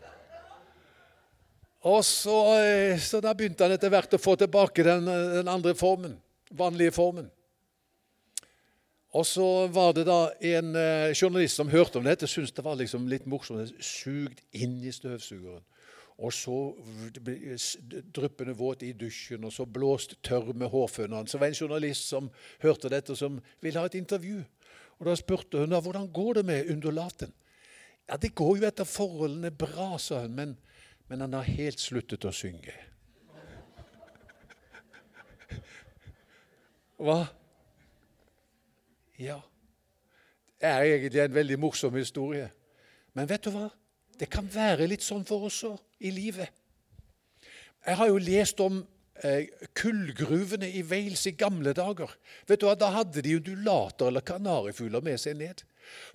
Og 1.86 2.02
så, 2.06 2.38
eh, 2.58 3.00
så 3.00 3.22
da 3.22 3.34
begynte 3.38 3.66
han 3.66 3.76
etter 3.76 3.92
hvert 3.94 4.18
å 4.18 4.22
få 4.22 4.34
tilbake 4.42 4.84
den, 4.86 5.06
den 5.06 5.50
andre 5.52 5.76
formen, 5.78 6.18
vanlige 6.50 6.96
formen. 6.96 7.30
Og 9.16 9.24
så 9.28 9.46
var 9.72 9.94
det 9.96 10.08
da 10.10 10.20
en 10.56 10.74
eh, 10.76 11.14
journalist 11.16 11.62
som 11.62 11.70
hørte 11.72 12.02
om 12.02 12.08
dette, 12.08 12.28
syntes 12.28 12.52
det 12.58 12.66
var 12.66 12.76
liksom 12.80 13.06
litt 13.08 13.28
morsomt. 13.30 13.72
Sugd 13.80 14.42
inn 14.52 14.82
i 14.84 14.92
støvsugeren. 14.92 15.64
Og 16.16 16.32
så 16.32 16.58
dryppende 18.16 18.56
våt 18.56 18.84
i 18.88 18.94
dusjen, 18.96 19.44
og 19.44 19.52
så 19.52 19.66
blåst 19.68 20.16
tørr 20.24 20.54
med 20.56 20.72
hårfønene. 20.72 21.28
Så 21.28 21.40
var 21.40 21.50
det 21.50 21.56
en 21.56 21.64
journalist 21.66 22.08
som 22.08 22.30
hørte 22.64 22.92
dette, 22.92 23.16
som 23.20 23.42
ville 23.64 23.80
ha 23.80 23.88
et 23.88 23.98
intervju. 24.00 24.42
Og 25.00 25.10
Da 25.10 25.16
spurte 25.20 25.60
hun 25.60 25.76
da, 25.76 25.82
hvordan 25.84 26.08
går 26.12 26.40
det 26.40 26.46
med 26.46 26.72
undulaten. 26.72 27.34
Ja, 28.08 28.18
Det 28.18 28.36
går 28.36 28.58
jo 28.58 28.68
etter 28.68 28.88
forholdene 28.88 29.52
bra, 29.52 29.98
sa 29.98 30.22
hun, 30.22 30.36
men, 30.36 30.58
men 31.08 31.22
han 31.22 31.34
har 31.38 31.48
helt 31.48 31.80
sluttet 31.80 32.26
å 32.26 32.34
synge. 32.34 32.74
Hva? 36.96 37.26
Ja. 39.20 39.40
Det 40.60 40.70
er 40.72 40.88
egentlig 40.88 41.22
en 41.22 41.36
veldig 41.36 41.58
morsom 41.60 41.96
historie. 42.00 42.48
Men 43.14 43.28
vet 43.30 43.44
du 43.46 43.52
hva? 43.54 43.68
Det 44.16 44.30
kan 44.32 44.48
være 44.52 44.88
litt 44.88 45.04
sånn 45.04 45.26
for 45.28 45.48
oss 45.50 45.62
òg 45.68 46.06
i 46.08 46.12
livet. 46.16 46.52
Jeg 47.86 48.00
har 48.00 48.10
jo 48.10 48.18
lest 48.18 48.62
om 48.64 48.80
eh, 49.24 49.52
kullgruvene 49.78 50.72
i 50.80 50.82
Wales 50.88 51.28
i 51.30 51.36
gamle 51.38 51.76
dager. 51.78 52.16
Vet 52.48 52.64
du 52.64 52.68
hva? 52.70 52.78
Da 52.80 52.90
hadde 52.96 53.22
de 53.22 53.36
undulater 53.38 54.10
eller 54.10 54.26
kanarifugler 54.26 55.04
med 55.06 55.22
seg 55.22 55.38
ned. 55.38 55.62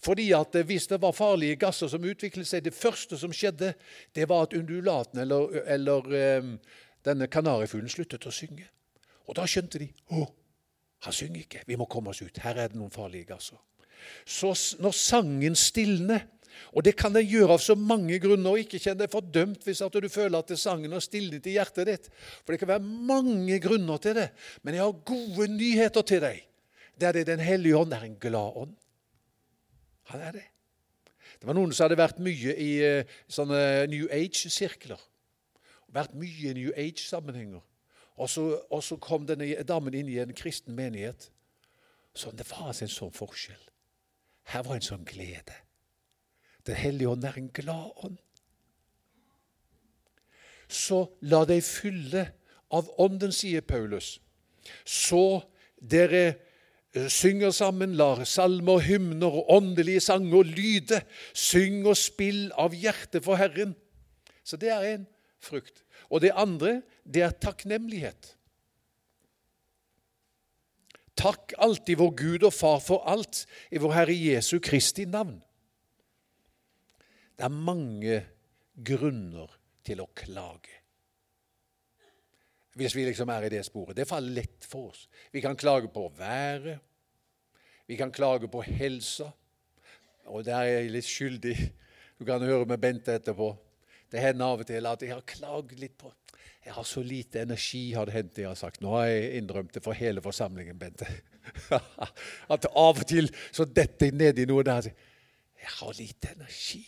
Fordi 0.02 0.30
at 0.36 0.54
eh, 0.54 0.66
Hvis 0.66 0.86
det 0.90 1.00
var 1.02 1.12
farlige 1.16 1.56
gasser 1.56 1.88
som 1.88 2.04
utviklet 2.04 2.48
seg, 2.48 2.64
det 2.64 2.74
første 2.74 3.18
som 3.18 3.32
skjedde, 3.32 3.74
det 4.14 4.28
var 4.28 4.46
at 4.46 4.56
undulaten 4.56 5.20
eller, 5.20 5.62
eller 5.66 6.12
eh, 6.16 6.50
denne 7.04 7.30
kanarifuglen 7.32 7.88
sluttet 7.88 8.26
å 8.26 8.34
synge. 8.34 8.68
Og 9.28 9.36
da 9.38 9.46
skjønte 9.46 9.78
de 9.78 9.90
å, 10.16 10.26
han 11.06 11.16
synger 11.16 11.44
ikke. 11.44 11.64
Vi 11.66 11.78
må 11.78 11.86
komme 11.90 12.10
oss 12.10 12.22
ut. 12.22 12.42
Her 12.42 12.58
er 12.58 12.72
det 12.72 12.78
noen 12.80 12.92
farlige 12.92 13.30
gasser. 13.30 13.60
Så 14.24 14.52
når 14.80 14.96
sangen 14.96 15.56
stilner 15.58 16.26
og 16.74 16.84
det 16.86 16.94
kan 16.98 17.14
den 17.14 17.26
gjøre 17.26 17.56
av 17.56 17.62
så 17.62 17.76
mange 17.78 18.18
grunner. 18.22 18.52
og 18.52 18.62
Ikke 18.62 18.80
kjenn 18.82 18.98
deg 19.00 19.12
fordømt 19.12 19.64
hvis 19.66 19.82
at 19.84 19.96
du 19.96 20.08
føler 20.12 20.40
at 20.40 20.52
sangen 20.58 20.92
har 20.94 21.04
stilnet 21.04 21.46
i 21.48 21.56
hjertet 21.56 21.88
ditt. 21.88 22.10
For 22.44 22.54
det 22.54 22.60
kan 22.62 22.72
være 22.74 22.84
mange 22.84 23.58
grunner 23.62 24.02
til 24.02 24.16
det. 24.18 24.28
Men 24.62 24.76
jeg 24.76 24.86
har 24.86 25.02
gode 25.12 25.48
nyheter 25.54 26.06
til 26.06 26.22
deg. 26.26 26.44
Det 27.00 27.08
er 27.08 27.18
det 27.18 27.26
Den 27.32 27.44
hellige 27.44 27.80
ånd 27.80 27.94
er 27.96 28.06
en 28.06 28.18
glad 28.20 28.62
ånd. 28.66 28.76
Han 30.10 30.24
er 30.26 30.36
det. 30.36 30.46
Det 31.40 31.48
var 31.48 31.56
noen 31.56 31.72
som 31.72 31.86
hadde 31.86 31.98
vært 32.00 32.20
mye 32.22 32.54
i 32.58 32.70
uh, 32.84 33.18
sånne 33.30 33.86
New 33.92 34.08
Age-sirkler. 34.12 35.00
Vært 35.90 36.14
mye 36.18 36.50
i 36.50 36.56
New 36.58 36.72
Age-sammenhenger. 36.76 37.62
Og 38.20 38.28
og 38.70 38.82
så, 38.84 38.96
kom 39.00 39.24
denne 39.26 39.62
damen 39.64 39.94
inn 39.96 40.08
i 40.12 40.18
en 40.20 40.34
kristen 40.36 40.74
menighet. 40.76 41.30
Så 42.14 42.30
det 42.36 42.44
var 42.50 42.68
altså 42.68 42.84
en 42.84 42.92
sånn 42.92 43.14
forskjell. 43.16 43.62
Her 44.52 44.66
var 44.66 44.76
en 44.76 44.84
sånn 44.84 45.06
glede. 45.08 45.56
Den 46.66 46.76
hellige 46.76 47.08
ånd 47.08 47.24
er 47.24 47.38
en 47.38 47.48
glad 47.54 48.04
ånd. 48.04 48.18
Så 50.68 51.06
la 51.26 51.44
deg 51.48 51.64
fylle 51.64 52.26
av 52.70 52.90
ånden, 53.00 53.32
sier 53.32 53.64
Paulus. 53.66 54.18
Så 54.84 55.40
dere 55.80 56.20
eh, 56.28 56.38
synger 56.94 57.52
sammen, 57.54 57.94
lar 57.94 58.24
salmer, 58.24 58.80
hymner 58.82 59.30
og 59.40 59.50
åndelige 59.52 60.00
sanger 60.00 60.42
lyde. 60.42 61.02
Syng 61.34 61.84
og 61.86 61.96
spill 61.98 62.48
av 62.58 62.74
hjertet 62.74 63.24
for 63.24 63.38
Herren. 63.38 63.76
Så 64.42 64.58
det 64.58 64.72
er 64.74 64.86
en 64.94 65.06
frukt. 65.42 65.84
Og 66.10 66.24
det 66.24 66.34
andre, 66.34 66.80
det 67.06 67.22
er 67.22 67.36
takknemlighet. 67.38 68.34
Takk 71.20 71.52
alltid 71.60 72.00
vår 72.00 72.12
Gud 72.16 72.48
og 72.48 72.54
Far 72.56 72.80
for 72.82 73.04
alt 73.10 73.44
i 73.70 73.78
vår 73.78 73.94
Herre 73.98 74.16
Jesu 74.16 74.58
Kristi 74.58 75.04
navn. 75.04 75.38
Det 77.36 77.46
er 77.46 77.54
mange 77.54 78.20
grunner 78.84 79.52
til 79.84 80.02
å 80.02 80.08
klage. 80.16 80.79
Hvis 82.78 82.94
vi 82.94 83.04
liksom 83.08 83.28
er 83.34 83.46
i 83.46 83.52
det 83.52 83.64
sporet. 83.66 83.96
Det 83.96 84.06
faller 84.08 84.42
lett 84.42 84.66
for 84.68 84.92
oss. 84.92 85.08
Vi 85.32 85.42
kan 85.42 85.56
klage 85.58 85.90
på 85.90 86.06
været. 86.18 86.78
Vi 87.86 87.96
kan 87.98 88.12
klage 88.14 88.48
på 88.48 88.62
helsa. 88.62 89.30
Og 90.30 90.44
der 90.46 90.60
er 90.60 90.76
jeg 90.78 90.92
litt 90.94 91.08
skyldig. 91.08 91.56
Du 92.20 92.24
kan 92.28 92.42
høre 92.44 92.68
med 92.68 92.78
Bente 92.78 93.16
etterpå. 93.18 93.50
Det 94.10 94.22
hender 94.22 94.46
av 94.46 94.62
og 94.62 94.68
til 94.68 94.86
at 94.86 95.02
jeg 95.02 95.14
har 95.14 95.26
klaget 95.26 95.78
litt 95.80 95.96
på 95.98 96.12
Jeg 96.64 96.74
har 96.76 96.84
så 96.84 97.00
lite 97.02 97.40
energi, 97.40 97.92
har 97.96 98.04
det 98.06 98.14
hendt 98.14 98.38
jeg 98.38 98.48
har 98.50 98.58
sagt. 98.58 98.82
Nå 98.84 98.92
har 98.92 99.06
jeg 99.08 99.38
innrømt 99.38 99.72
det 99.74 99.82
for 99.82 99.96
hele 99.96 100.20
forsamlingen, 100.22 100.78
Bente. 100.78 101.06
at 102.54 102.66
av 102.68 103.00
og 103.00 103.06
til 103.08 103.30
så 103.50 103.64
detter 103.64 104.12
jeg 104.12 104.38
i 104.38 104.46
noe 104.46 104.62
der. 104.66 104.90
Jeg 105.60 105.72
har 105.78 105.94
lite 105.96 106.34
energi. 106.36 106.82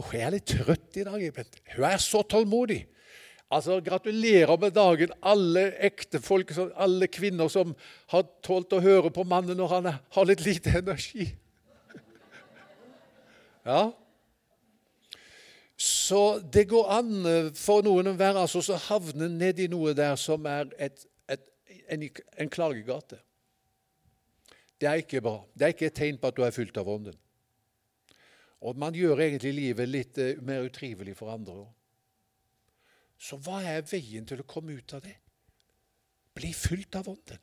Og 0.00 0.12
jeg 0.16 0.26
er 0.26 0.34
litt 0.34 0.50
trøtt 0.50 0.98
i 0.98 1.06
dag, 1.06 1.26
Bente. 1.36 1.62
Hun 1.76 1.86
er 1.86 2.02
så 2.02 2.24
tålmodig. 2.26 2.82
Altså, 3.50 3.80
Gratulerer 3.82 4.56
med 4.62 4.76
dagen, 4.76 5.14
alle 5.22 5.72
ektefolk, 5.82 6.52
alle 6.78 7.08
kvinner 7.10 7.50
som 7.50 7.74
har 8.12 8.28
tålt 8.46 8.72
å 8.72 8.82
høre 8.84 9.10
på 9.10 9.24
mannen 9.26 9.58
når 9.58 9.72
han 9.74 9.88
har 9.90 10.28
litt 10.28 10.44
lite 10.46 10.78
energi. 10.82 11.30
Ja, 13.60 13.90
så 15.80 16.38
det 16.52 16.66
går 16.68 16.90
an 16.92 17.12
eh, 17.24 17.46
for 17.56 17.80
noen 17.80 18.10
å 18.10 18.18
være 18.18 18.42
altså 18.42 18.60
så 18.60 18.76
havne 18.90 19.30
nedi 19.32 19.64
noe 19.72 19.94
der 19.96 20.18
som 20.20 20.44
er 20.44 20.68
et, 20.76 21.06
et, 21.24 21.46
en, 21.88 22.04
en, 22.04 22.50
klagegate. 22.52 23.16
Det 24.76 24.90
er 24.90 25.00
ikke 25.00 25.22
bra. 25.24 25.38
Det 25.56 25.64
er 25.64 25.72
ikke 25.72 25.88
et 25.88 25.96
tegn 25.96 26.18
på 26.20 26.28
at 26.28 26.36
du 26.36 26.44
er 26.44 26.52
fylt 26.52 26.76
av 26.76 26.90
Ånden. 26.92 27.16
Og 28.60 28.76
man 28.76 28.92
gjør 28.92 29.22
egentlig 29.24 29.54
livet 29.56 29.88
litt 29.88 30.20
uh, 30.20 30.34
mer 30.44 30.68
utrivelig 30.68 31.14
for 31.16 31.32
andre 31.32 31.62
òg. 31.62 31.70
Så 33.20 33.36
hva 33.44 33.60
er 33.68 33.84
veien 33.84 34.24
til 34.26 34.40
å 34.40 34.48
komme 34.48 34.78
ut 34.78 34.96
av 34.96 35.04
det? 35.04 35.16
Bli 36.36 36.54
fylt 36.56 36.96
av 36.96 37.10
Ånden. 37.12 37.40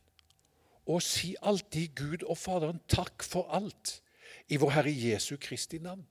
Og 0.88 1.04
si 1.04 1.34
alltid 1.44 1.96
Gud 2.00 2.24
og 2.24 2.38
Faderen 2.40 2.80
takk 2.90 3.26
for 3.28 3.50
alt 3.54 4.00
i 4.48 4.58
vår 4.60 4.78
Herre 4.78 4.94
Jesu 4.94 5.36
Kristi 5.42 5.82
navn. 5.84 6.06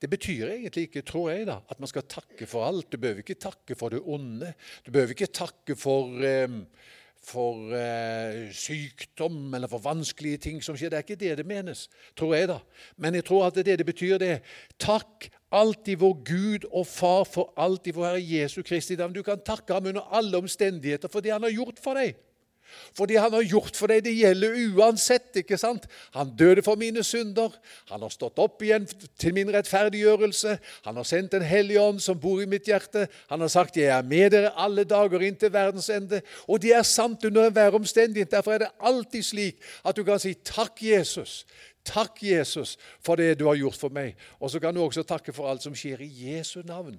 Det 0.00 0.08
betyr 0.10 0.48
egentlig 0.48 0.88
ikke, 0.88 1.04
tror 1.06 1.28
jeg, 1.30 1.46
da, 1.48 1.58
at 1.70 1.80
man 1.80 1.90
skal 1.90 2.06
takke 2.08 2.48
for 2.48 2.64
alt. 2.66 2.88
Du 2.90 2.98
behøver 2.98 3.20
ikke 3.20 3.36
takke 3.40 3.76
for 3.78 3.92
det 3.92 4.00
onde. 4.00 4.54
Du 4.84 4.90
behøver 4.90 5.12
ikke 5.12 5.28
takke 5.28 5.76
for, 5.76 6.08
eh, 6.24 6.48
for 7.24 7.72
eh, 7.76 8.50
sykdom 8.54 9.54
eller 9.54 9.70
for 9.70 9.82
vanskelige 9.84 10.42
ting 10.46 10.60
som 10.64 10.76
skjer. 10.76 10.92
Det 10.92 10.98
er 10.98 11.06
ikke 11.06 11.20
det 11.20 11.38
det 11.40 11.46
menes, 11.48 11.86
tror 12.18 12.34
jeg. 12.36 12.48
da. 12.52 12.58
Men 12.96 13.14
jeg 13.18 13.26
tror 13.28 13.46
at 13.46 13.58
det, 13.58 13.78
det 13.80 13.86
betyr, 13.86 14.18
det 14.18 14.42
takk 14.78 15.30
alltid 15.54 16.00
vår 16.02 16.14
Gud 16.26 16.68
og 16.72 16.86
Far 16.90 17.24
for 17.28 17.52
alltid 17.56 17.94
vår 17.96 18.10
Herre 18.10 18.22
Jesu 18.24 18.62
Kristi 18.62 18.96
navn. 18.98 19.14
Du 19.14 19.22
kan 19.22 19.40
takke 19.40 19.74
ham 19.74 19.86
under 19.92 20.06
alle 20.14 20.38
omstendigheter 20.38 21.08
for 21.08 21.24
det 21.24 21.32
han 21.32 21.46
har 21.46 21.54
gjort 21.54 21.80
for 21.82 21.98
deg. 21.98 22.18
For 22.94 23.10
det 23.10 23.20
han 23.20 23.32
har 23.32 23.42
gjort 23.42 23.76
for 23.76 23.90
deg, 23.90 24.04
det 24.06 24.14
gjelder 24.16 24.56
uansett. 24.74 25.30
ikke 25.36 25.58
sant? 25.58 25.86
Han 26.14 26.32
døde 26.38 26.62
for 26.62 26.80
mine 26.80 27.04
synder. 27.04 27.54
Han 27.90 28.02
har 28.02 28.12
stått 28.12 28.38
opp 28.38 28.62
igjen 28.62 28.86
til 29.18 29.34
min 29.34 29.52
rettferdiggjørelse. 29.54 30.58
Han 30.84 30.96
har 30.96 31.08
sendt 31.08 31.32
Den 31.34 31.42
hellige 31.42 31.80
ånd 31.80 32.00
som 32.00 32.20
bor 32.20 32.42
i 32.42 32.46
mitt 32.46 32.68
hjerte. 32.68 33.08
Han 33.28 33.40
har 33.40 33.48
sagt 33.48 33.76
'Jeg 33.76 33.98
er 33.98 34.02
med 34.02 34.30
dere 34.30 34.52
alle 34.56 34.84
dager 34.84 35.20
inn 35.20 35.36
til 35.36 35.52
verdens 35.52 35.90
ende'. 35.90 36.20
Og 36.48 36.62
det 36.62 36.74
er 36.74 36.82
sant 36.82 37.24
under 37.24 37.46
enhver 37.46 37.74
omstendighet. 37.74 38.30
Derfor 38.30 38.52
er 38.52 38.58
det 38.58 38.70
alltid 38.80 39.22
slik 39.22 39.56
at 39.84 39.96
du 39.96 40.04
kan 40.04 40.18
si 40.18 40.34
'Takk, 40.34 40.82
Jesus'. 40.82 41.44
Takk, 41.84 42.22
Jesus, 42.22 42.78
for 43.00 43.16
det 43.16 43.38
du 43.38 43.46
har 43.46 43.58
gjort 43.60 43.76
for 43.76 43.92
meg. 43.92 44.16
Og 44.40 44.50
så 44.50 44.60
kan 44.60 44.74
du 44.74 44.80
også 44.82 45.02
takke 45.02 45.32
for 45.32 45.50
alt 45.50 45.62
som 45.62 45.74
skjer 45.76 46.00
i 46.00 46.08
Jesu 46.08 46.62
navn 46.64 46.96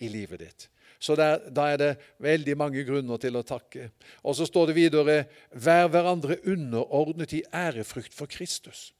i 0.00 0.08
livet 0.08 0.42
ditt. 0.42 0.66
Så 1.00 1.16
der, 1.16 1.38
da 1.48 1.70
er 1.72 1.78
det 1.80 1.90
veldig 2.20 2.54
mange 2.60 2.82
grunner 2.84 3.20
til 3.20 3.38
å 3.40 3.44
takke. 3.46 3.88
Og 4.20 4.36
så 4.36 4.44
står 4.48 4.68
det 4.68 4.76
videre 4.76 5.14
Vær 5.50 5.88
hverandre 5.88 6.36
underordnet 6.44 7.32
i 7.38 7.44
ærefrykt 7.56 8.12
for 8.16 8.28
Kristus. 8.28 8.90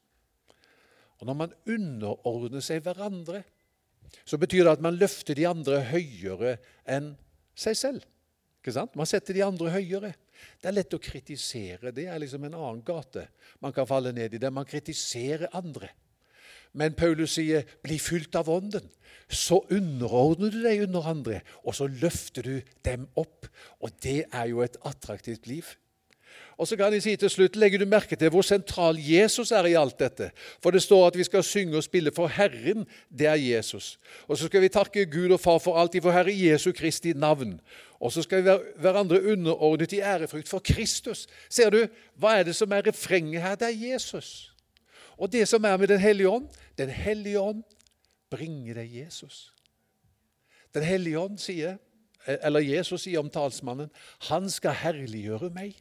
Og 1.21 1.27
Når 1.29 1.37
man 1.37 1.53
underordner 1.69 2.63
seg 2.65 2.81
hverandre, 2.81 3.43
så 4.25 4.39
betyr 4.41 4.65
det 4.65 4.73
at 4.73 4.83
man 4.83 4.97
løfter 4.97 5.37
de 5.37 5.45
andre 5.47 5.83
høyere 5.91 6.57
enn 6.89 7.13
seg 7.55 7.77
selv. 7.77 8.07
Ikke 8.61 8.73
sant? 8.75 8.97
Man 8.97 9.09
setter 9.09 9.37
de 9.37 9.45
andre 9.45 9.71
høyere. 9.73 10.11
Det 10.61 10.69
er 10.69 10.75
lett 10.75 10.97
å 10.97 11.01
kritisere. 11.01 11.93
Det 11.93 12.07
er 12.09 12.19
liksom 12.21 12.43
en 12.47 12.57
annen 12.57 12.81
gate 12.85 13.27
man 13.61 13.73
kan 13.73 13.87
falle 13.89 14.13
ned 14.13 14.33
i. 14.33 14.41
Der 14.41 14.53
man 14.53 14.67
kritiserer 14.69 15.53
andre. 15.57 15.89
Men 16.73 16.93
Paulus 16.93 17.31
sier 17.31 17.63
'bli 17.83 17.99
fylt 17.99 18.35
av 18.35 18.49
Ånden'. 18.49 18.89
Så 19.29 19.65
underordner 19.71 20.51
du 20.51 20.63
deg 20.63 20.81
under 20.83 21.07
andre, 21.07 21.41
og 21.63 21.75
så 21.75 21.87
løfter 21.87 22.41
du 22.41 22.61
dem 22.85 23.07
opp. 23.15 23.47
Og 23.79 23.91
det 24.03 24.25
er 24.33 24.45
jo 24.45 24.61
et 24.61 24.77
attraktivt 24.83 25.47
liv. 25.47 25.63
Og 26.57 26.67
så 26.67 26.77
kan 26.77 26.93
jeg 26.93 27.01
si 27.01 27.15
til 27.15 27.29
slutt, 27.29 27.55
Legger 27.55 27.79
du 27.79 27.85
merke 27.89 28.15
til 28.15 28.29
hvor 28.29 28.43
sentral 28.45 28.99
Jesus 28.99 29.51
er 29.51 29.65
i 29.65 29.73
alt 29.73 29.97
dette? 29.99 30.29
For 30.61 30.71
det 30.71 30.83
står 30.83 31.07
at 31.07 31.17
vi 31.17 31.23
skal 31.23 31.43
synge 31.43 31.77
og 31.77 31.83
spille 31.83 32.11
for 32.13 32.27
Herren. 32.27 32.85
Det 33.09 33.27
er 33.27 33.39
Jesus. 33.39 33.99
Og 34.27 34.37
så 34.37 34.45
skal 34.45 34.61
vi 34.61 34.69
takke 34.69 35.05
Gud 35.05 35.31
og 35.31 35.39
Far 35.39 35.57
for 35.57 35.79
alt 35.81 35.95
i 35.95 36.03
vår 36.03 36.11
Herre 36.11 36.35
Jesu 36.35 36.71
Kristi 36.71 37.13
navn. 37.13 37.59
Og 37.99 38.11
så 38.11 38.21
skal 38.21 38.37
vi 38.37 38.45
være 38.45 38.77
hverandre 38.77 39.23
underordnet 39.31 39.93
i 39.93 39.99
ærefrykt 39.99 40.49
for 40.49 40.59
Kristus. 40.59 41.27
Ser 41.49 41.69
du, 41.69 41.87
Hva 42.15 42.37
er 42.39 42.43
det 42.43 42.55
som 42.55 42.71
er 42.71 42.87
refrenget 42.87 43.41
her? 43.41 43.55
Det 43.55 43.67
er 43.67 43.93
Jesus. 43.93 44.50
Og 45.21 45.29
det 45.29 45.45
som 45.49 45.63
er 45.65 45.77
med 45.77 45.91
Den 45.91 46.01
hellige 46.01 46.29
ånd 46.29 46.49
Den 46.77 46.89
hellige 46.89 47.39
ånd 47.39 47.63
bringer 48.31 48.79
deg 48.79 48.93
Jesus. 48.95 49.51
Den 50.73 50.83
hellige 50.87 51.19
ånd 51.19 51.37
sier, 51.37 51.75
eller 52.23 52.63
Jesus 52.63 53.03
sier 53.03 53.19
om 53.19 53.29
talsmannen, 53.29 53.89
han 54.29 54.47
skal 54.49 54.77
herliggjøre 54.79 55.49
meg. 55.51 55.75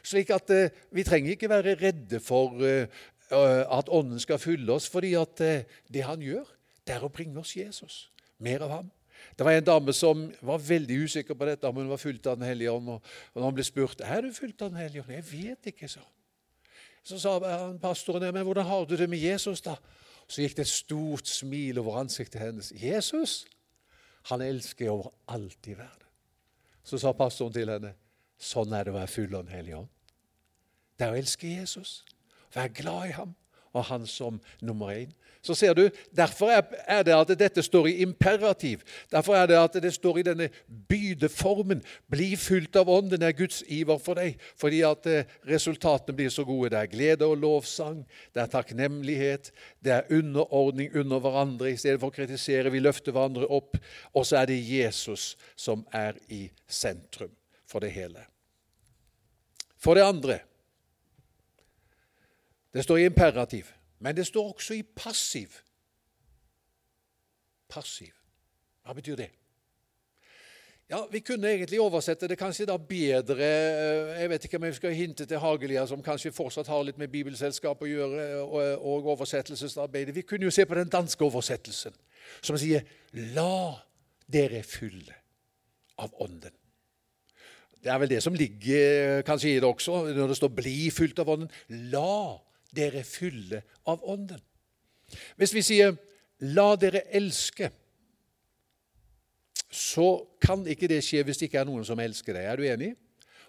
Slik 0.00 0.30
at 0.32 0.48
eh, 0.54 0.72
vi 0.88 1.04
trenger 1.04 1.34
ikke 1.34 1.50
være 1.52 1.74
redde 1.76 2.20
for 2.24 2.62
eh, 2.64 2.88
at 3.28 3.92
Ånden 3.92 4.22
skal 4.24 4.40
fylle 4.40 4.72
oss, 4.72 4.88
fordi 4.88 5.12
at 5.20 5.44
eh, 5.44 5.68
det 5.92 6.06
han 6.08 6.24
gjør, 6.24 6.48
det 6.86 6.96
er 6.96 7.04
å 7.04 7.12
bringe 7.12 7.44
oss 7.44 7.52
Jesus. 7.58 8.06
Mer 8.40 8.64
av 8.64 8.72
ham. 8.78 8.88
Det 9.36 9.44
var 9.44 9.58
en 9.58 9.68
dame 9.68 9.92
som 9.92 10.24
var 10.40 10.64
veldig 10.64 11.02
usikker 11.04 11.36
på 11.36 11.50
dette, 11.50 11.68
om 11.68 11.76
hun 11.76 11.92
var 11.92 12.00
fulgt 12.00 12.26
av 12.26 12.40
Den 12.40 12.48
hellige 12.48 12.72
ånd. 12.72 12.88
Og 12.88 13.36
når 13.36 13.50
hun 13.50 13.60
ble 13.60 13.68
spurt 13.68 14.00
er 14.00 14.24
du 14.24 14.32
fulgt 14.32 14.64
av 14.64 14.72
Den 14.72 14.80
hellige 14.80 15.04
ånd, 15.04 15.12
jeg 15.12 15.28
vet 15.28 15.72
ikke, 15.74 15.92
så. 15.92 16.02
Så 17.02 17.18
sa 17.18 17.34
pastoren 17.82 18.28
men 18.34 18.46
hvordan 18.46 18.66
har 18.66 18.86
du 18.86 18.96
det 18.96 19.08
med 19.10 19.18
Jesus, 19.18 19.60
da? 19.60 19.76
Så 20.28 20.44
gikk 20.44 20.56
det 20.56 20.66
et 20.66 20.72
stort 20.72 21.28
smil 21.28 21.80
over 21.82 21.98
ansiktet 22.00 22.40
hennes. 22.40 22.70
Jesus, 22.78 23.42
han 24.30 24.40
elsker 24.40 24.90
over 24.92 25.10
alt 25.28 25.66
i 25.66 25.74
verden. 25.74 26.08
Så 26.84 26.98
sa 26.98 27.12
pastoren 27.12 27.54
til 27.54 27.70
henne, 27.70 27.94
sånn 28.38 28.72
er 28.74 28.86
det 28.86 28.94
å 28.94 29.00
være 29.00 29.10
full 29.10 29.34
av 29.34 29.44
Den 29.44 29.54
hellige 29.56 29.82
ånd. 29.82 29.90
Det 30.98 31.06
er 31.06 31.14
å 31.14 31.18
elske 31.18 31.50
Jesus, 31.50 32.02
være 32.54 32.74
glad 32.78 33.10
i 33.10 33.16
ham 33.18 33.34
og 33.72 33.84
han 33.88 34.06
som 34.06 34.40
nummer 34.60 34.92
én. 34.94 35.12
Så 35.42 35.54
ser 35.54 35.74
du, 35.74 35.90
Derfor 36.14 36.52
er 36.86 37.02
det 37.02 37.14
at 37.16 37.30
dette 37.38 37.62
står 37.62 37.88
i 37.90 37.96
imperativ. 38.04 38.82
Derfor 39.10 39.34
er 39.34 39.46
det 39.46 39.56
at 39.58 39.78
det 39.82 39.90
står 39.94 40.18
i 40.18 40.22
denne 40.22 40.48
bydeformen. 40.88 41.82
Bli 42.10 42.36
fylt 42.38 42.76
av 42.78 42.90
Ånden 42.90 43.22
er 43.22 43.34
Guds 43.34 43.62
iver 43.66 43.98
for 43.98 44.20
deg, 44.20 44.38
fordi 44.56 44.84
at 44.86 45.08
eh, 45.10 45.26
resultatene 45.48 46.14
blir 46.16 46.30
så 46.30 46.44
gode. 46.46 46.70
Det 46.70 46.78
er 46.78 46.92
glede 46.92 47.26
og 47.26 47.40
lovsang, 47.42 48.04
det 48.34 48.44
er 48.44 48.52
takknemlighet, 48.54 49.50
det 49.82 49.96
er 49.96 50.14
underordning 50.14 50.94
under 50.94 51.18
hverandre. 51.18 51.72
I 51.72 51.80
stedet 51.80 51.98
for 51.98 52.12
å 52.12 52.18
kritisere, 52.20 52.70
vi 52.70 52.84
løfter 52.84 53.10
hverandre 53.10 53.50
opp. 53.50 53.80
Og 54.14 54.28
så 54.28 54.44
er 54.44 54.52
det 54.52 54.62
Jesus 54.62 55.32
som 55.56 55.82
er 55.90 56.22
i 56.30 56.44
sentrum 56.70 57.34
for 57.66 57.82
det 57.82 57.90
hele. 57.96 58.28
For 59.82 59.98
det 59.98 60.06
andre 60.06 60.38
Det 62.74 62.84
står 62.84 62.96
i 62.96 63.04
imperativ. 63.04 63.72
Men 63.98 64.16
det 64.16 64.26
står 64.26 64.52
også 64.52 64.74
i 64.74 64.82
passiv. 64.82 65.60
Passiv. 67.68 68.12
Hva 68.82 68.92
betyr 68.92 69.16
det? 69.16 69.30
Ja, 70.90 71.06
Vi 71.12 71.20
kunne 71.20 71.48
egentlig 71.48 71.80
oversette 71.80 72.28
det 72.28 72.36
kanskje 72.36 72.66
da 72.68 72.74
bedre 72.76 73.46
eh, 73.46 74.20
Jeg 74.20 74.30
vet 74.30 74.44
ikke 74.44 74.58
om 74.58 74.64
jeg 74.66 74.74
skal 74.76 74.96
hinte 74.96 75.24
til 75.24 75.40
Hagelia, 75.40 75.86
som 75.86 76.02
kanskje 76.04 76.34
fortsatt 76.36 76.68
har 76.68 76.82
litt 76.84 76.98
med 77.00 77.08
Bibelselskap 77.08 77.80
å 77.80 77.88
gjøre, 77.88 78.26
og, 78.42 79.06
oversettelsesarbeidet. 79.14 80.14
Vi 80.14 80.26
kunne 80.26 80.44
jo 80.44 80.52
se 80.52 80.66
på 80.68 80.76
den 80.76 80.90
danske 80.92 81.24
oversettelsen, 81.24 81.96
som 82.42 82.58
sier 82.60 82.84
'La 83.12 83.78
dere 84.28 84.62
fylle 84.62 85.14
av 85.98 86.12
Ånden'. 86.20 86.58
Det 87.82 87.90
er 87.90 87.98
vel 87.98 88.10
det 88.10 88.22
som 88.22 88.34
ligger 88.34 89.22
kanskje 89.22 89.48
i 89.48 89.60
det 89.60 89.64
også, 89.64 90.12
når 90.12 90.28
det 90.28 90.36
står 90.36 90.48
'bli 90.48 90.90
fylt 90.90 91.18
av 91.18 91.28
Ånden'. 91.28 91.50
La 91.68 92.38
dere 92.74 93.04
fylle 93.04 93.62
av 93.86 94.02
Ånden. 94.02 94.40
Hvis 95.36 95.54
vi 95.54 95.62
sier 95.62 95.96
'la 96.40 96.76
dere 96.76 97.02
elske', 97.14 97.70
så 99.70 100.26
kan 100.40 100.66
ikke 100.66 100.88
det 100.88 101.04
skje 101.04 101.22
hvis 101.24 101.38
det 101.38 101.48
ikke 101.48 101.60
er 101.60 101.68
noen 101.68 101.84
som 101.84 102.00
elsker 102.00 102.32
deg. 102.32 102.44
Er 102.44 102.56
du 102.56 102.62
enig? 102.62 102.96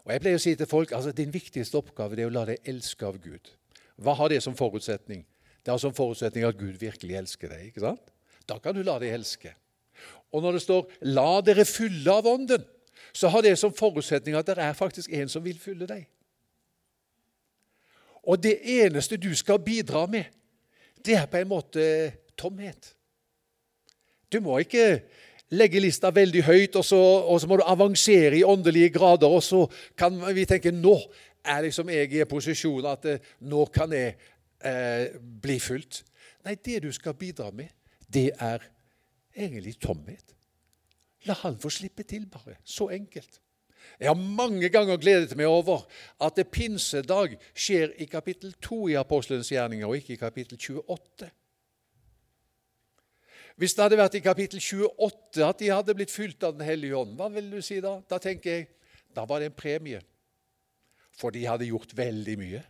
Og 0.04 0.12
Jeg 0.12 0.22
pleier 0.22 0.36
å 0.36 0.44
si 0.44 0.56
til 0.56 0.68
folk 0.68 0.92
altså 0.92 1.12
din 1.12 1.34
viktigste 1.34 1.78
oppgave 1.80 2.20
er 2.20 2.28
å 2.28 2.34
la 2.34 2.46
deg 2.46 2.58
elske 2.68 3.06
av 3.06 3.20
Gud. 3.24 3.50
Hva 3.96 4.14
har 4.14 4.30
det 4.30 4.42
som 4.44 4.56
forutsetning? 4.56 5.26
Det 5.64 5.72
har 5.72 5.80
som 5.80 5.94
forutsetning 5.94 6.44
at 6.44 6.58
Gud 6.58 6.80
virkelig 6.80 7.16
elsker 7.16 7.50
deg. 7.50 7.68
ikke 7.68 7.80
sant? 7.80 8.12
Da 8.48 8.60
kan 8.60 8.76
du 8.76 8.84
la 8.84 8.98
deg 9.00 9.14
elske. 9.16 9.54
Og 10.34 10.42
når 10.42 10.52
det 10.52 10.62
står 10.62 10.88
'la 11.02 11.42
dere 11.42 11.66
fylle 11.66 12.12
av 12.12 12.26
Ånden', 12.26 12.66
så 13.14 13.28
har 13.28 13.42
det 13.42 13.58
som 13.60 13.74
forutsetning 13.74 14.36
at 14.36 14.46
det 14.46 14.58
er 14.58 14.74
faktisk 14.74 15.14
en 15.14 15.30
som 15.30 15.44
vil 15.44 15.60
fylle 15.60 15.88
deg. 15.88 16.08
Og 18.24 18.40
det 18.44 18.58
eneste 18.64 19.18
du 19.18 19.34
skal 19.36 19.60
bidra 19.64 20.06
med, 20.08 20.24
det 21.06 21.18
er 21.20 21.28
på 21.28 21.42
en 21.42 21.50
måte 21.52 21.86
tomhet. 22.40 22.94
Du 24.32 24.40
må 24.42 24.58
ikke 24.64 25.04
legge 25.54 25.82
lista 25.84 26.10
veldig 26.14 26.44
høyt, 26.48 26.76
og 26.80 26.86
så, 26.86 27.00
og 27.30 27.42
så 27.42 27.50
må 27.50 27.60
du 27.60 27.66
avansere 27.68 28.38
i 28.40 28.46
åndelige 28.48 28.94
grader. 28.96 29.28
Og 29.28 29.44
så 29.44 29.66
kan 29.98 30.18
vi 30.36 30.48
tenke 30.50 30.72
nå 30.72 30.96
er 31.44 31.66
liksom 31.66 31.92
jeg 31.92 32.14
i 32.14 32.22
en 32.24 32.30
posisjon 32.30 32.88
at 32.88 33.06
eh, 33.12 33.32
nå 33.52 33.66
kan 33.74 33.92
jeg 33.92 34.16
eh, 34.64 35.16
bli 35.20 35.60
fulgt. 35.60 36.04
Nei, 36.48 36.56
det 36.56 36.82
du 36.86 36.92
skal 36.96 37.18
bidra 37.20 37.50
med, 37.52 37.72
det 38.08 38.30
er 38.40 38.64
egentlig 39.36 39.76
tomhet. 39.84 40.36
La 41.28 41.36
han 41.44 41.60
få 41.60 41.72
slippe 41.72 42.04
til, 42.08 42.26
bare. 42.32 42.58
Så 42.64 42.90
enkelt. 42.96 43.43
Jeg 44.00 44.10
har 44.10 44.18
mange 44.18 44.70
ganger 44.74 44.98
gledet 44.98 45.38
meg 45.38 45.48
over 45.50 45.86
at 46.24 46.36
det 46.38 46.50
pinsedag 46.54 47.38
skjer 47.54 47.94
i 48.02 48.08
kapittel 48.10 48.54
2 48.64 48.80
i 48.94 49.00
Apostelens 49.00 49.52
gjerninger, 49.54 49.88
og 49.88 49.98
ikke 50.00 50.16
i 50.16 50.22
kapittel 50.22 50.58
28. 50.58 51.30
Hvis 53.62 53.76
det 53.78 53.84
hadde 53.86 54.00
vært 54.00 54.18
i 54.18 54.24
kapittel 54.26 54.62
28 54.64 55.46
at 55.46 55.60
de 55.62 55.70
hadde 55.70 55.94
blitt 55.98 56.14
fylt 56.14 56.42
av 56.44 56.56
Den 56.58 56.66
hellige 56.66 56.98
ånd, 56.98 57.14
hva 57.20 57.30
vil 57.34 57.52
du 57.54 57.62
si 57.62 57.78
da? 57.84 58.00
Da 58.10 58.18
tenker 58.22 58.58
jeg 58.58 58.70
da 59.14 59.28
var 59.30 59.44
det 59.44 59.52
en 59.52 59.58
premie. 59.58 60.02
For 61.14 61.30
de 61.30 61.46
hadde 61.46 61.70
gjort 61.70 61.94
veldig 61.94 62.38
mye. 62.42 62.64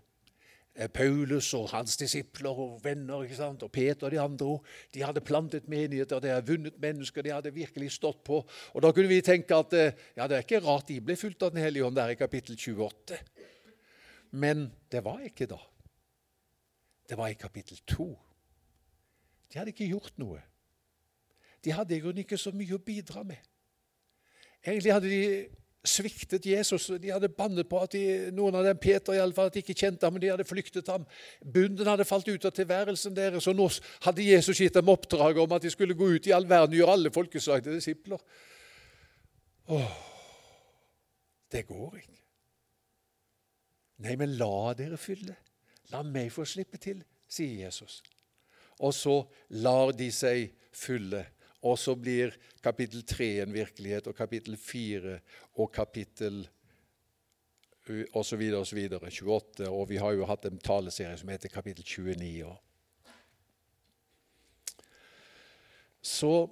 Eh, 0.75 0.89
Paulus 0.89 1.51
og 1.53 1.67
hans 1.69 1.97
disipler 2.01 2.49
og 2.49 2.79
venner 2.81 3.21
ikke 3.21 3.37
sant? 3.37 3.63
og 3.63 3.71
Peter 3.71 4.07
og 4.07 4.11
de 4.11 4.19
andre 4.21 4.55
de 4.93 5.03
hadde 5.05 5.21
plantet 5.21 5.67
menigheter, 5.69 6.19
de 6.19 6.31
hadde 6.33 6.49
vunnet 6.49 6.79
mennesker, 6.81 7.21
de 7.21 7.33
hadde 7.33 7.53
virkelig 7.53 7.91
stått 7.93 8.23
på. 8.25 8.41
Og 8.73 8.81
Da 8.81 8.91
kunne 8.91 9.11
vi 9.11 9.21
tenke 9.21 9.55
at 9.55 9.73
eh, 9.73 9.93
ja, 10.17 10.27
det 10.27 10.37
er 10.37 10.47
ikke 10.47 10.63
rart 10.65 10.89
de 10.89 11.01
ble 11.01 11.15
fulgt 11.15 11.43
av 11.43 11.53
Den 11.53 11.61
hellige 11.61 11.85
ånd 11.85 11.95
der 11.95 12.09
i 12.09 12.17
kapittel 12.17 12.57
28. 12.57 13.19
Men 14.31 14.71
det 14.89 15.03
var 15.05 15.21
ikke 15.21 15.45
da. 15.45 15.59
Det 17.09 17.17
var 17.17 17.29
i 17.29 17.37
kapittel 17.37 17.77
2. 17.85 18.09
De 19.53 19.59
hadde 19.59 19.69
ikke 19.75 19.91
gjort 19.91 20.17
noe. 20.17 20.39
De 21.63 21.71
hadde 21.71 21.95
i 21.95 22.01
grunnen 22.01 22.23
ikke 22.23 22.39
så 22.41 22.51
mye 22.51 22.73
å 22.73 22.81
bidra 22.81 23.21
med. 23.23 23.37
Egentlig 24.65 24.93
hadde 24.95 25.11
de 25.11 25.23
sviktet 25.83 26.45
Jesus. 26.47 26.87
De 26.99 27.11
hadde 27.11 27.29
bannet 27.35 27.67
på 27.69 27.81
at 27.83 27.91
de, 27.95 28.31
noen 28.35 28.55
av 28.55 28.65
dem, 28.67 28.79
Peter 28.79 29.17
i 29.17 29.21
alle 29.21 29.35
fall, 29.35 29.51
at 29.51 29.57
de 29.57 29.63
ikke 29.63 29.75
kjente 29.75 30.07
ham, 30.07 30.15
men 30.15 30.23
de 30.23 30.31
hadde 30.31 30.47
flyktet 30.47 30.89
ham. 30.91 31.05
Bunden 31.43 31.89
hadde 31.89 32.07
falt 32.07 32.29
ut 32.31 32.47
av 32.47 32.55
tilværelsen 32.55 33.15
deres, 33.17 33.47
og 33.51 33.59
nå 33.59 33.67
hadde 34.07 34.25
Jesus 34.29 34.61
gitt 34.63 34.79
dem 34.79 34.91
oppdraget 34.93 35.43
om 35.43 35.55
at 35.57 35.65
de 35.65 35.73
skulle 35.73 35.97
gå 35.99 36.13
ut 36.15 36.31
i 36.31 36.35
all 36.35 36.47
verden 36.49 36.75
og 36.75 36.81
gjøre 36.81 36.97
alle 36.97 37.13
folkeslag 37.13 37.65
til 37.65 37.77
disipler. 37.77 38.23
Åh, 39.75 39.93
det 41.51 41.65
går 41.67 41.99
ikke. 41.99 42.19
Nei, 44.03 44.15
men 44.19 44.35
la 44.39 44.73
dere 44.77 44.97
fylle. 44.99 45.35
La 45.91 46.01
meg 46.03 46.31
få 46.33 46.45
slippe 46.47 46.79
til, 46.81 47.03
sier 47.29 47.67
Jesus. 47.67 48.01
Og 48.83 48.95
så 48.95 49.19
lar 49.63 49.93
de 49.95 50.09
seg 50.11 50.49
fylle. 50.73 51.21
Og 51.63 51.77
så 51.79 51.95
blir 51.95 52.35
kapittel 52.63 53.05
3 53.07 53.29
en 53.43 53.53
virkelighet, 53.53 54.07
og 54.07 54.15
kapittel 54.15 54.57
4 54.59 55.19
og 55.61 55.71
kapittel 55.71 56.43
så 58.23 58.35
videre. 58.75 59.11
28, 59.11 59.69
og 59.69 59.89
vi 59.89 59.97
har 59.97 60.11
jo 60.11 60.25
hatt 60.25 60.45
en 60.45 60.59
taleserie 60.59 61.17
som 61.17 61.29
heter 61.29 61.49
kapittel 61.49 61.83
29. 61.83 62.51
Så 66.03 66.49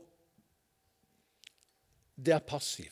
det 2.16 2.34
er 2.34 2.40
passiv. 2.40 2.92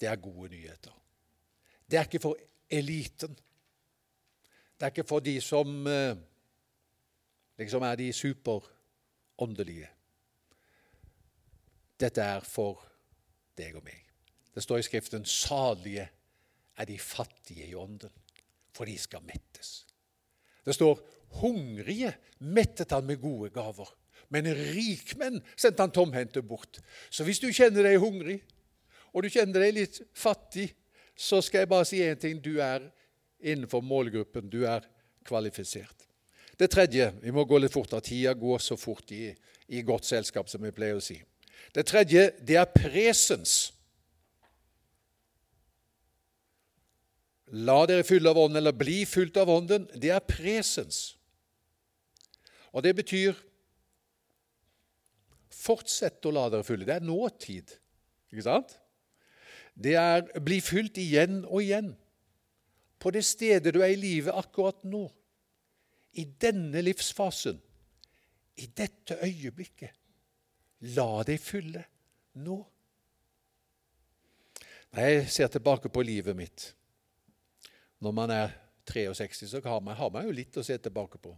Det 0.00 0.08
er 0.08 0.16
gode 0.16 0.50
nyheter. 0.52 0.94
Det 1.90 1.98
er 1.98 2.04
ikke 2.04 2.20
for 2.20 2.36
eliten. 2.70 3.36
Det 4.78 4.86
er 4.86 4.92
ikke 4.92 5.08
for 5.08 5.20
de 5.20 5.40
som 5.40 5.88
liksom 7.58 7.82
er 7.82 7.94
de 7.96 8.12
superåndelige. 8.12 9.88
Dette 11.98 12.22
er 12.22 12.44
for 12.46 12.82
deg 13.58 13.76
og 13.78 13.84
meg. 13.86 14.04
Det 14.54 14.62
står 14.62 14.78
i 14.78 14.86
Skriften 14.86 15.24
'salige 15.24 16.08
er 16.78 16.84
de 16.84 16.98
fattige 16.98 17.66
i 17.66 17.74
ånden, 17.74 18.10
for 18.72 18.84
de 18.84 18.98
skal 18.98 19.20
mettes'. 19.20 19.84
Det 20.64 20.74
står 20.74 21.00
'hungrige 21.40 22.14
mettet 22.38 22.90
han 22.90 23.06
med 23.06 23.20
gode 23.20 23.50
gaver', 23.50 23.94
men 24.28 24.44
rikmenn 24.44 25.42
sendte 25.56 25.82
han 25.82 25.90
tomhendte 25.90 26.42
bort. 26.42 26.80
Så 27.10 27.24
hvis 27.24 27.38
du 27.38 27.52
kjenner 27.52 27.82
deg 27.82 27.98
hungrig, 27.98 28.42
og 29.12 29.22
du 29.22 29.28
kjenner 29.28 29.60
deg 29.60 29.74
litt 29.74 30.00
fattig, 30.14 30.74
så 31.16 31.40
skal 31.40 31.64
jeg 31.64 31.68
bare 31.68 31.84
si 31.84 32.02
én 32.04 32.18
ting. 32.20 32.38
Du 32.44 32.60
er 32.60 32.90
innenfor 33.40 33.80
målgruppen. 33.80 34.50
Du 34.50 34.64
er 34.66 34.84
kvalifisert. 35.24 36.06
Det 36.58 36.70
tredje 36.70 37.12
Vi 37.22 37.30
må 37.30 37.44
gå 37.44 37.58
litt 37.58 37.72
fortere. 37.72 38.00
Tida 38.00 38.34
går 38.34 38.58
så 38.58 38.76
fort 38.76 39.10
i, 39.12 39.34
i 39.68 39.82
godt 39.82 40.04
selskap, 40.04 40.48
som 40.48 40.62
vi 40.62 40.74
pleier 40.74 40.98
å 40.98 41.02
si. 41.02 41.18
Det 41.74 41.86
tredje, 41.86 42.30
det 42.40 42.56
er 42.56 42.70
presens. 42.72 43.72
La 47.48 47.80
dere 47.88 48.04
fylle 48.04 48.30
av 48.30 48.38
ånden, 48.40 48.60
eller 48.60 48.76
bli 48.76 49.02
fylt 49.08 49.36
av 49.40 49.50
ånden. 49.52 49.86
Det 49.94 50.10
er 50.12 50.24
presens. 50.24 51.18
Og 52.72 52.84
det 52.84 52.96
betyr 52.98 53.36
Fortsett 55.58 56.22
å 56.28 56.30
la 56.32 56.44
dere 56.52 56.62
fylle. 56.62 56.86
Det 56.86 56.94
er 57.00 57.04
nåtid. 57.04 57.72
Ikke 58.30 58.44
sant? 58.46 58.76
Det 59.74 59.96
er 59.98 60.22
bli 60.44 60.60
fylt 60.62 61.00
igjen 61.02 61.40
og 61.48 61.64
igjen. 61.64 61.90
På 63.02 63.10
det 63.14 63.24
stedet 63.26 63.74
du 63.74 63.80
er 63.82 63.90
i 63.94 63.98
livet 63.98 64.38
akkurat 64.38 64.78
nå. 64.86 65.04
I 66.14 66.24
denne 66.40 66.82
livsfasen. 66.86 67.58
I 68.58 68.68
dette 68.70 69.18
øyeblikket. 69.22 69.97
La 70.86 71.22
deg 71.26 71.40
fylle 71.42 71.82
nå. 72.38 72.58
Når 74.94 75.08
jeg 75.08 75.30
ser 75.30 75.50
tilbake 75.52 75.90
på 75.92 76.02
livet 76.02 76.36
mitt 76.36 76.70
Når 78.00 78.12
man 78.14 78.30
er 78.30 78.54
63, 78.88 79.50
så 79.50 79.60
har 79.64 79.80
man, 79.80 79.96
har 79.96 80.10
man 80.10 80.24
jo 80.24 80.32
litt 80.32 80.56
å 80.56 80.62
se 80.64 80.78
tilbake 80.80 81.18
på. 81.20 81.34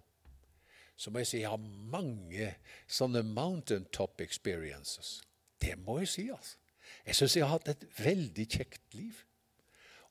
Så 0.94 1.10
må 1.10 1.22
jeg 1.22 1.30
si 1.30 1.40
jeg 1.40 1.50
har 1.50 1.70
mange 1.90 2.52
sånne 2.86 3.24
mountaintop 3.26 4.20
experiences. 4.22 5.22
Det 5.58 5.74
må 5.80 5.98
jeg 6.02 6.10
si, 6.12 6.26
altså. 6.30 6.58
Jeg 7.06 7.16
syns 7.16 7.36
jeg 7.36 7.46
har 7.46 7.56
hatt 7.56 7.72
et 7.72 7.86
veldig 7.98 8.46
kjekt 8.46 8.94
liv. 8.94 9.24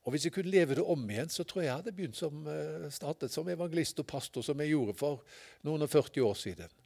Og 0.04 0.12
Hvis 0.12 0.26
jeg 0.26 0.34
kunne 0.34 0.50
leve 0.50 0.74
det 0.74 0.84
om 0.84 1.10
igjen, 1.10 1.28
så 1.28 1.44
tror 1.44 1.62
jeg 1.62 1.68
jeg 1.68 1.76
hadde 1.76 1.92
begynt 1.96 2.16
som, 2.16 2.46
eh, 2.48 2.90
startet 2.90 3.32
som 3.32 3.48
evangelist 3.48 4.00
og 4.00 4.06
pastor, 4.06 4.42
som 4.42 4.60
jeg 4.60 4.72
gjorde 4.74 4.98
for 4.98 5.24
noen 5.62 5.82
og 5.82 5.90
40 5.90 6.20
år 6.24 6.34
siden. 6.34 6.79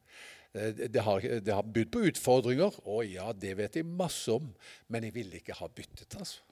Eh, 0.55 0.89
det 0.89 1.03
har, 1.03 1.21
det 1.21 1.55
har 1.55 1.67
budt 1.67 1.93
på 1.93 2.07
utfordringer. 2.09 2.75
Å 2.87 3.03
ja, 3.07 3.31
det 3.33 3.55
vet 3.59 3.79
jeg 3.81 3.87
masse 3.87 4.33
om. 4.33 4.51
Men 4.89 5.07
jeg 5.07 5.17
ville 5.17 5.41
ikke 5.41 5.57
ha 5.59 5.69
byttet, 5.69 6.15
altså. 6.19 6.43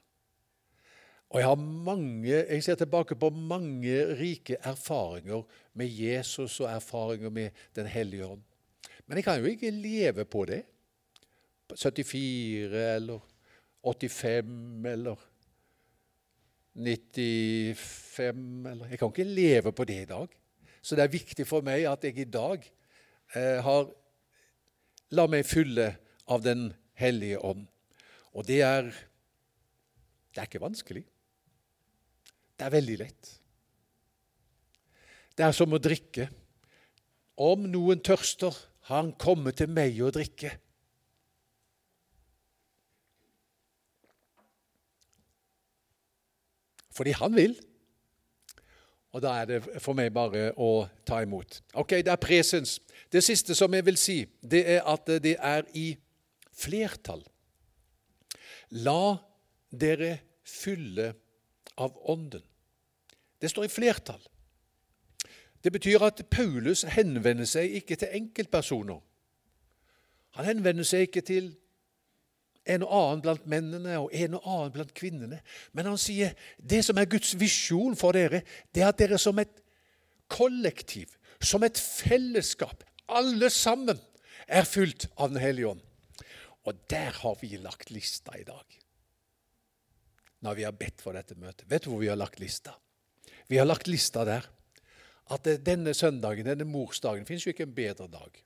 Og 1.33 1.39
jeg 1.41 1.49
har 1.49 1.57
mange, 1.57 2.29
jeg 2.29 2.61
ser 2.61 2.75
tilbake 2.77 3.15
på 3.17 3.31
mange 3.33 3.93
rike 4.19 4.59
erfaringer 4.69 5.41
med 5.73 5.89
Jesus 5.89 6.59
og 6.61 6.67
erfaringer 6.69 7.33
med 7.33 7.63
Den 7.73 7.89
hellige 7.89 8.27
ånd. 8.27 8.43
Men 9.07 9.17
jeg 9.17 9.25
kan 9.25 9.39
jo 9.41 9.49
ikke 9.49 9.71
leve 9.73 10.25
på 10.29 10.45
det. 10.45 10.61
74 11.73 12.83
eller 12.95 13.23
85 13.81 14.85
eller 14.85 15.25
95 16.75 18.67
eller 18.67 18.85
Jeg 18.89 18.99
kan 18.99 19.09
ikke 19.09 19.23
leve 19.23 19.71
på 19.71 19.83
det 19.89 20.01
i 20.03 20.05
dag. 20.05 20.27
Så 20.81 20.95
det 20.95 21.03
er 21.03 21.17
viktig 21.17 21.47
for 21.47 21.65
meg 21.65 21.87
at 21.89 22.03
jeg 22.03 22.17
i 22.17 22.29
dag 22.29 22.61
har 23.33 23.87
La 25.13 25.27
meg 25.29 25.45
fylle 25.45 25.91
av 26.25 26.41
Den 26.41 26.71
hellige 26.97 27.37
ånd. 27.45 27.67
Og 28.33 28.45
det 28.47 28.61
er 28.65 28.89
Det 30.33 30.41
er 30.41 30.47
ikke 30.49 30.63
vanskelig. 30.63 31.03
Det 32.57 32.65
er 32.65 32.73
veldig 32.73 32.95
lett. 32.97 33.31
Det 35.37 35.45
er 35.45 35.53
som 35.53 35.73
å 35.73 35.81
drikke. 35.81 36.25
Om 37.37 37.67
noen 37.69 38.01
tørster, 38.01 38.53
har 38.89 39.03
han 39.03 39.11
kommet 39.21 39.59
til 39.61 39.69
meg 39.69 39.99
å 40.01 40.09
drikke. 40.13 40.51
Fordi 46.93 47.13
han 47.17 47.37
vil. 47.37 47.55
Og 49.13 49.21
da 49.21 49.37
er 49.41 49.49
det 49.49 49.61
for 49.81 49.97
meg 49.97 50.13
bare 50.13 50.49
å 50.57 50.87
ta 51.05 51.21
imot. 51.21 51.61
Ok, 51.77 51.99
det 52.01 52.09
er 52.09 52.21
presens. 52.21 52.79
Det 53.13 53.21
siste 53.23 53.55
som 53.55 53.73
jeg 53.73 53.85
vil 53.85 53.97
si, 53.97 54.23
det 54.41 54.63
er 54.77 54.87
at 54.89 55.07
det 55.23 55.35
er 55.37 55.67
i 55.77 55.93
flertall. 56.53 57.21
La 58.81 59.15
dere 59.69 60.17
fylle 60.45 61.11
av 61.77 61.93
Ånden. 62.09 62.41
Det 63.41 63.51
står 63.51 63.67
i 63.67 63.73
flertall. 63.73 64.21
Det 65.63 65.71
betyr 65.71 66.03
at 66.03 66.21
Paulus 66.31 66.83
henvender 66.83 67.47
seg 67.47 67.75
ikke 67.79 67.95
til 67.95 68.15
enkeltpersoner. 68.17 68.99
Han 70.35 70.45
henvender 70.45 70.87
seg 70.87 71.07
ikke 71.07 71.21
til 71.21 71.51
en 72.65 72.83
og 72.83 72.93
annen 72.95 73.21
blant 73.23 73.45
mennene 73.47 73.97
og 73.99 74.09
en 74.15 74.37
og 74.39 74.47
annen 74.47 74.73
blant 74.75 74.93
kvinnene. 74.95 75.39
Men 75.71 75.91
han 75.91 75.99
sier 75.99 76.33
det 76.57 76.81
som 76.85 76.97
er 76.97 77.09
Guds 77.11 77.35
visjon 77.39 77.95
for 77.99 78.15
dere, 78.15 78.41
det 78.73 78.83
er 78.83 78.91
at 78.91 78.99
dere 78.99 79.19
som 79.21 79.39
et 79.39 79.61
kollektiv, 80.31 81.11
som 81.43 81.63
et 81.63 81.77
fellesskap, 81.77 82.83
alle 83.07 83.49
sammen, 83.53 83.99
er 84.47 84.67
fylt 84.67 85.07
av 85.15 85.31
Den 85.31 85.41
hellige 85.41 85.71
ånd. 85.71 85.83
Og 86.67 86.79
der 86.91 87.15
har 87.15 87.37
vi 87.41 87.57
lagt 87.57 87.91
lista 87.91 88.35
i 88.37 88.43
dag. 88.47 88.79
Når 90.43 90.57
vi 90.59 90.65
har 90.67 90.75
bedt 90.75 91.01
for 91.03 91.15
dette 91.15 91.35
møtet. 91.39 91.67
Vet 91.71 91.85
du 91.85 91.91
hvor 91.93 92.01
vi 92.03 92.11
har 92.11 92.19
lagt 92.19 92.41
lista? 92.43 92.75
Vi 93.47 93.59
har 93.59 93.67
lagt 93.67 93.87
lista 93.87 94.25
der 94.27 94.47
at 95.31 95.47
denne 95.63 95.93
søndagen, 95.95 96.45
denne 96.45 96.67
morsdagen, 96.67 97.25
fins 97.25 97.45
jo 97.45 97.53
ikke 97.53 97.67
en 97.67 97.75
bedre 97.75 98.09
dag. 98.11 98.41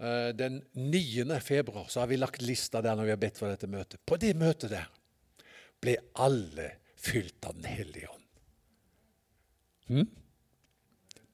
Eh, 0.00 0.28
den 0.36 0.60
9. 0.72 1.40
februar 1.40 1.88
så 1.88 2.00
har 2.00 2.10
vi 2.10 2.20
lagt 2.20 2.44
lista 2.44 2.80
der 2.84 2.96
når 2.96 3.08
vi 3.08 3.14
har 3.14 3.20
bedt 3.20 3.40
for 3.40 3.52
dette 3.52 3.68
møtet. 3.68 4.00
På 4.04 4.20
det 4.20 4.34
møtet 4.38 4.72
der 4.72 4.88
ble 5.80 5.96
alle 6.20 6.74
fylt 7.00 7.44
av 7.48 7.56
Den 7.56 7.68
hellige 7.72 8.08
ånd. 8.12 8.26
Hm? 9.90 10.08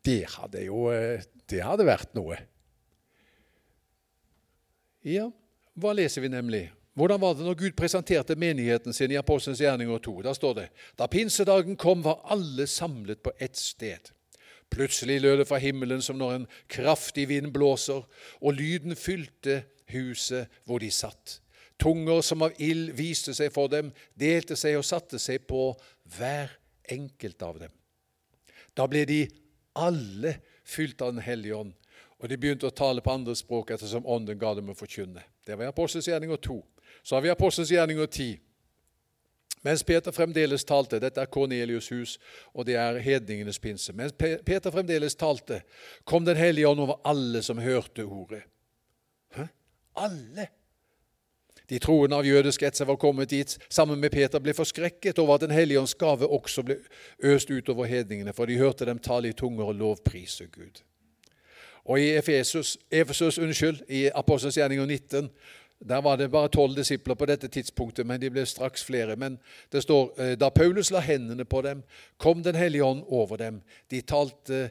Det 0.06 0.22
hadde 0.36 0.62
jo 0.68 0.86
eh, 0.94 1.24
Det 1.50 1.62
hadde 1.62 1.86
vært 1.86 2.14
noe. 2.18 2.38
Ja, 5.06 5.28
hva 5.78 5.92
leser 5.94 6.24
vi 6.24 6.30
nemlig? 6.32 6.64
Hvordan 6.96 7.20
var 7.20 7.34
det 7.36 7.44
når 7.44 7.58
Gud 7.60 7.74
presenterte 7.76 8.34
menigheten 8.40 8.94
sin 8.96 9.12
i 9.12 9.18
Apostelens 9.20 9.60
gjerninger 9.60 10.00
2? 10.02 10.14
Da 10.24 10.32
står 10.34 10.54
det 10.56 10.66
da 10.98 11.06
pinsedagen 11.12 11.76
kom, 11.78 12.02
var 12.02 12.22
alle 12.32 12.66
samlet 12.66 13.20
på 13.22 13.34
ett 13.38 13.58
sted. 13.60 14.10
Plutselig 14.72 15.20
lød 15.20 15.42
det 15.42 15.46
fra 15.46 15.60
himmelen 15.62 16.02
som 16.02 16.18
når 16.18 16.32
en 16.34 16.46
kraftig 16.72 17.28
vind 17.28 17.52
blåser, 17.54 18.02
og 18.40 18.56
lyden 18.56 18.96
fylte 18.96 19.60
huset 19.92 20.50
hvor 20.64 20.82
de 20.82 20.90
satt. 20.90 21.40
Tunger 21.78 22.24
som 22.24 22.42
av 22.42 22.56
ild 22.58 22.94
viste 22.96 23.34
seg 23.36 23.52
for 23.54 23.70
dem, 23.70 23.92
delte 24.18 24.56
seg 24.56 24.78
og 24.78 24.88
satte 24.88 25.20
seg 25.22 25.44
på 25.46 25.68
hver 26.16 26.56
enkelt 26.90 27.42
av 27.44 27.60
dem. 27.60 27.74
Da 28.76 28.88
ble 28.88 29.04
de 29.08 29.20
alle 29.76 30.38
fylt 30.64 31.02
av 31.02 31.12
Den 31.14 31.22
hellige 31.22 31.54
ånd, 31.54 31.74
og 32.18 32.28
de 32.28 32.38
begynte 32.40 32.66
å 32.66 32.74
tale 32.74 33.04
på 33.04 33.12
andre 33.12 33.36
språk 33.36 33.70
ettersom 33.74 34.06
Ånden 34.08 34.38
ga 34.40 34.54
dem 34.56 34.72
å 34.72 34.76
forkynne. 34.76 35.22
Det 35.46 35.56
var 35.58 35.70
Apostelens 35.70 36.08
gjerninger 36.08 36.40
2. 36.42 36.56
Så 37.02 37.16
har 37.16 37.22
vi 37.22 37.30
Apostels 37.30 37.70
gjerninger 37.70 38.06
10. 38.06 38.38
Mens 39.66 39.82
Peter 39.82 40.14
fremdeles 40.14 40.64
talte 40.64 41.00
Dette 41.02 41.20
er 41.20 41.30
Kornelius' 41.30 41.90
hus, 41.90 42.16
og 42.54 42.66
det 42.68 42.76
er 42.78 43.00
hedningenes 43.02 43.58
pinse. 43.58 43.92
Mens 43.92 44.14
Peter 44.16 44.70
fremdeles 44.70 45.18
talte, 45.18 45.62
kom 46.04 46.24
Den 46.24 46.36
hellige 46.36 46.68
ånd 46.68 46.80
over 46.80 47.00
alle 47.04 47.42
som 47.42 47.58
hørte 47.58 48.04
ordet. 48.04 48.42
Hæ? 49.34 49.48
Alle! 49.96 50.48
De 51.68 51.78
troende 51.78 52.16
av 52.16 52.26
jødisk 52.26 52.62
ett 52.62 52.76
som 52.76 52.86
var 52.86 52.96
kommet 52.96 53.30
dit 53.30 53.58
sammen 53.68 54.00
med 54.00 54.12
Peter, 54.14 54.38
ble 54.38 54.54
forskrekket 54.54 55.18
over 55.18 55.34
at 55.34 55.40
Den 55.40 55.50
hellige 55.50 55.80
ånds 55.80 55.94
gave 55.94 56.26
også 56.26 56.62
ble 56.62 56.76
øst 57.18 57.50
utover 57.50 57.86
hedningene, 57.86 58.32
for 58.32 58.46
de 58.46 58.58
hørte 58.58 58.86
dem 58.86 58.98
tale 58.98 59.28
i 59.28 59.32
tunger 59.32 59.64
og 59.64 59.74
lovprise 59.74 60.46
Gud. 60.46 60.82
Og 61.84 62.00
i 62.00 62.16
Efesus, 62.16 62.78
Efesus 62.90 63.38
unnskyld, 63.38 63.82
i 63.88 64.10
Apostels 64.14 64.56
gjerning 64.56 64.80
19 64.86 65.30
der 65.78 66.00
var 66.00 66.16
det 66.16 66.30
bare 66.30 66.48
tolv 66.48 66.76
disipler 66.76 67.14
på 67.14 67.26
dette 67.26 67.48
tidspunktet, 67.48 68.06
men 68.06 68.20
de 68.20 68.30
ble 68.30 68.46
straks 68.46 68.84
flere. 68.84 69.16
Men 69.16 69.38
det 69.72 69.82
står 69.82 70.20
eh, 70.20 70.32
da 70.38 70.48
Paulus 70.48 70.90
la 70.90 71.02
hendene 71.04 71.44
på 71.44 71.60
dem, 71.62 71.82
kom 72.16 72.42
Den 72.42 72.54
hellige 72.54 72.84
ånd 72.84 73.02
over 73.08 73.36
dem. 73.36 73.60
De 73.90 74.00
talte 74.00 74.70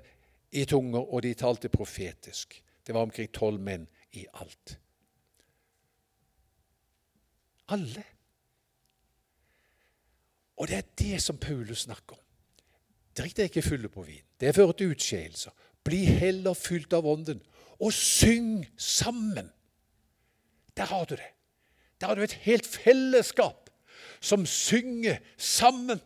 i 0.51 0.65
tunger, 0.65 1.13
og 1.13 1.21
de 1.21 1.33
talte 1.33 1.69
profetisk. 1.69 2.63
Det 2.87 2.93
var 2.93 3.01
omkring 3.01 3.29
tolv 3.31 3.59
menn 3.59 3.87
i 4.13 4.25
alt. 4.33 4.77
Alle. 7.67 8.03
Og 10.57 10.67
det 10.67 10.77
er 10.77 10.93
det 10.99 11.21
som 11.23 11.37
Paulus 11.37 11.85
snakker 11.87 12.15
om. 12.15 12.21
Drikk 13.15 13.35
deg 13.37 13.49
ikke 13.49 13.63
fulle 13.65 13.89
på 13.91 14.03
vin. 14.07 14.23
Det 14.39 14.55
fører 14.55 14.75
til 14.75 14.93
utskeielser. 14.95 15.53
Bli 15.85 16.03
heller 16.05 16.55
fylt 16.57 16.93
av 16.97 17.05
Ånden, 17.07 17.41
og 17.79 17.93
syng 17.93 18.65
sammen. 18.77 19.51
Der 20.77 20.89
har 20.89 21.05
du 21.05 21.15
det. 21.15 21.31
Der 22.01 22.07
har 22.07 22.15
du 22.15 22.23
et 22.23 22.39
helt 22.45 22.67
fellesskap 22.67 23.69
som 24.19 24.45
synger 24.45 25.17
sammen. 25.37 26.01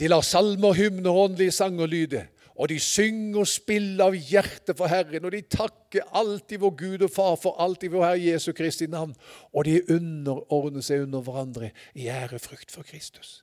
De 0.00 0.08
lar 0.08 0.24
salmer, 0.26 0.74
hymner 0.74 1.10
åndelige 1.10 1.54
sanger 1.54 1.86
lyde. 1.86 2.26
Og 2.54 2.70
de 2.70 2.76
synger 2.78 3.40
og 3.42 3.50
spiller 3.50 4.04
av 4.06 4.14
hjertet 4.14 4.76
for 4.78 4.90
Herren, 4.90 5.24
og 5.26 5.34
de 5.34 5.40
takker 5.50 6.06
alltid 6.14 6.62
vår 6.62 6.74
Gud 6.78 7.06
og 7.06 7.10
Far 7.10 7.34
for 7.40 7.58
alltid 7.62 7.90
vår 7.90 8.06
Herre 8.06 8.22
Jesu 8.22 8.52
Kristi 8.54 8.86
navn. 8.86 9.16
Og 9.50 9.66
de 9.66 9.80
underordner 9.90 10.84
seg 10.86 11.02
under 11.08 11.24
hverandre 11.26 11.72
i 11.98 12.06
ærefrykt 12.12 12.70
for 12.70 12.86
Kristus. 12.86 13.40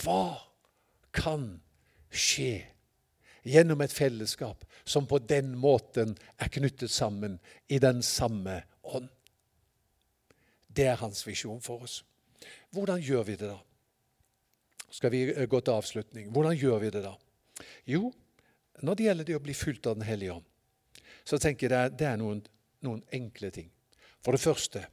Hva 0.00 0.40
kan 1.14 1.58
skje 2.14 2.64
gjennom 3.44 3.82
et 3.84 3.92
fellesskap 3.92 4.64
som 4.84 5.06
på 5.06 5.20
den 5.28 5.52
måten 5.58 6.16
er 6.40 6.50
knyttet 6.52 6.90
sammen 6.90 7.38
i 7.68 7.78
den 7.78 8.02
samme 8.02 8.62
ånd. 8.82 9.10
Det 10.68 10.88
er 10.90 11.00
hans 11.00 11.22
visjon 11.26 11.60
for 11.62 11.84
oss. 11.84 12.00
Hvordan 12.74 13.02
gjør 13.04 13.28
vi 13.28 13.36
det 13.38 13.52
da? 13.52 13.60
Skal 14.90 15.12
vi 15.12 15.22
eh, 15.30 15.46
gå 15.50 15.60
til 15.60 15.76
avslutning? 15.76 16.30
Hvordan 16.32 16.56
gjør 16.58 16.80
vi 16.82 16.90
det 16.94 17.04
da? 17.04 17.14
Jo, 17.88 18.10
når 18.82 18.98
det 18.98 19.06
gjelder 19.06 19.28
det 19.28 19.38
å 19.38 19.44
bli 19.44 19.54
fulgt 19.56 19.86
av 19.86 19.96
Den 19.98 20.08
hellige 20.08 20.38
ånd, 20.38 20.48
så 21.24 21.38
tenker 21.40 21.72
jeg 21.72 21.94
det 21.98 22.08
er 22.08 22.18
noen, 22.20 22.42
noen 22.84 23.02
enkle 23.14 23.50
ting. 23.54 23.70
For 24.24 24.36
det 24.36 24.42
første 24.42 24.84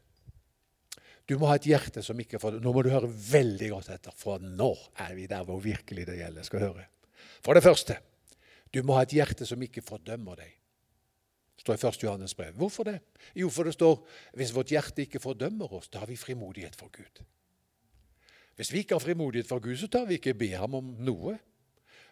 du 1.29 1.37
må 1.39 1.47
ha 1.47 1.55
et 1.55 1.67
hjerte 1.69 2.01
som 2.03 2.19
ikke 2.19 2.39
får 2.41 2.57
Nå 2.59 2.71
må 2.75 2.81
du 2.83 2.89
høre 2.91 3.07
veldig 3.07 3.69
godt 3.71 3.91
etter, 3.93 4.15
for 4.17 4.41
nå 4.41 4.71
er 4.99 5.13
vi 5.15 5.29
der 5.31 5.45
hvor 5.47 5.61
virkelig 5.63 6.07
det 6.09 6.17
gjelder. 6.17 6.43
skal 6.43 6.65
høre. 6.65 6.87
For 7.45 7.55
det 7.55 7.63
første 7.63 7.99
du 8.71 8.81
må 8.87 8.95
ha 8.95 9.03
et 9.05 9.13
hjerte 9.15 9.45
som 9.47 9.61
ikke 9.63 9.83
fordømmer 9.83 10.39
deg. 10.39 10.51
Det 11.55 11.65
står 11.65 11.77
i 11.77 11.87
1. 11.87 12.03
Johannes 12.03 12.33
brev. 12.35 12.55
Hvorfor 12.57 12.87
det? 12.87 12.97
Jo, 13.37 13.49
for 13.53 13.67
det 13.67 13.75
står 13.75 13.99
hvis 14.39 14.53
vårt 14.55 14.71
hjerte 14.73 15.03
ikke 15.05 15.21
fordømmer 15.21 15.73
oss, 15.77 15.91
da 15.91 16.01
har 16.01 16.09
vi 16.09 16.17
frimodighet 16.17 16.75
for 16.79 16.89
Gud. 16.93 17.21
Hvis 18.55 18.71
vi 18.73 18.81
ikke 18.83 18.95
har 18.95 19.03
frimodighet 19.03 19.47
for 19.47 19.61
Gud, 19.63 19.77
så 19.77 19.87
tar 19.91 20.07
vi 20.09 20.17
ikke 20.17 20.33
be 20.37 20.49
ham 20.55 20.75
om 20.79 20.95
noe. 21.03 21.35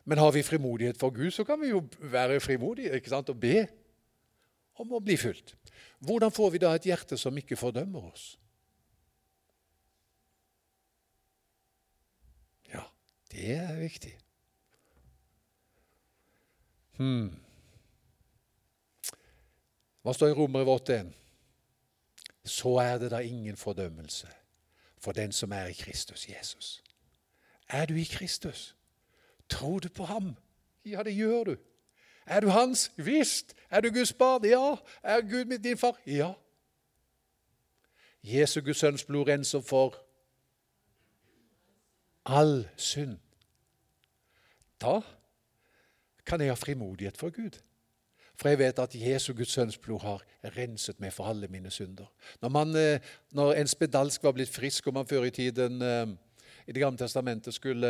Men 0.10 0.17
har 0.17 0.32
vi 0.32 0.41
frimodighet 0.43 0.98
for 0.98 1.10
Gud, 1.10 1.32
så 1.32 1.43
kan 1.43 1.62
vi 1.62 1.67
jo 1.67 1.84
være 2.00 2.39
frimodige 2.39 2.95
ikke 2.98 3.10
sant, 3.10 3.30
og 3.30 3.38
be 3.39 3.67
om 4.82 4.95
å 4.98 5.02
bli 5.06 5.13
fulgt. 5.22 5.54
Hvordan 6.02 6.32
får 6.34 6.50
vi 6.50 6.62
da 6.63 6.72
et 6.74 6.88
hjerte 6.89 7.17
som 7.17 7.38
ikke 7.38 7.58
fordømmer 7.60 8.08
oss? 8.08 8.24
Ja, 12.72 12.82
det 13.32 13.52
er 13.54 13.76
viktig. 13.84 14.15
Hmm. 16.98 17.30
Hva 20.02 20.17
står 20.17 20.34
i 20.34 20.38
Romerbrevet 20.39 20.89
8,1? 20.89 21.13
Så 22.50 22.74
er 22.82 22.98
det 22.98 23.13
da 23.13 23.22
ingen 23.22 23.62
fordømmelse 23.62 24.34
for 24.98 25.13
den 25.13 25.32
som 25.32 25.54
er 25.54 25.69
i 25.69 25.78
Kristus 25.78 26.26
Jesus. 26.30 26.80
Er 27.69 27.86
du 27.86 27.93
i 27.93 28.10
Kristus? 28.10 28.74
Tror 29.50 29.80
du 29.80 29.90
på 29.90 30.06
ham? 30.06 30.36
Ja, 30.86 31.04
det 31.04 31.16
gjør 31.16 31.44
du. 31.44 31.56
Er 32.26 32.40
du 32.40 32.48
hans? 32.48 32.92
Visst. 32.98 33.56
Er 33.70 33.82
du 33.82 33.90
Guds 33.90 34.14
barn? 34.14 34.46
Ja. 34.46 34.76
Er 35.04 35.22
Gud 35.22 35.58
din 35.58 35.78
far? 35.78 35.98
Ja. 36.06 36.34
Jesu 38.24 38.62
Guds 38.62 38.78
sønns 38.78 39.04
blod 39.04 39.28
renser 39.28 39.62
for 39.62 39.96
all 42.26 42.70
synd. 42.78 43.18
Da 44.82 45.02
kan 46.26 46.42
jeg 46.42 46.50
ha 46.50 46.54
frimodighet 46.54 47.18
for 47.18 47.30
Gud. 47.30 47.60
For 48.36 48.50
jeg 48.50 48.60
vet 48.60 48.80
at 48.80 48.96
Jesu 48.96 49.34
Guds 49.34 49.52
sønns 49.52 49.78
blod 49.78 50.00
har 50.00 50.24
renset 50.44 51.00
meg 51.00 51.14
for 51.14 51.28
alle 51.28 51.48
mine 51.48 51.72
synder. 51.72 52.06
Når, 52.42 52.50
man, 52.50 52.76
eh, 52.76 53.00
når 53.32 53.54
en 53.54 53.68
spedalsk 53.68 54.24
var 54.24 54.32
blitt 54.32 54.50
frisk, 54.50 54.88
og 54.88 54.94
man 54.94 55.08
før 55.08 55.24
i 55.24 55.30
tiden 55.30 55.82
eh, 55.82 56.08
i 56.69 56.73
Det 56.73 56.84
gamle 56.84 57.01
testamentet 57.01 57.55
skulle 57.55 57.89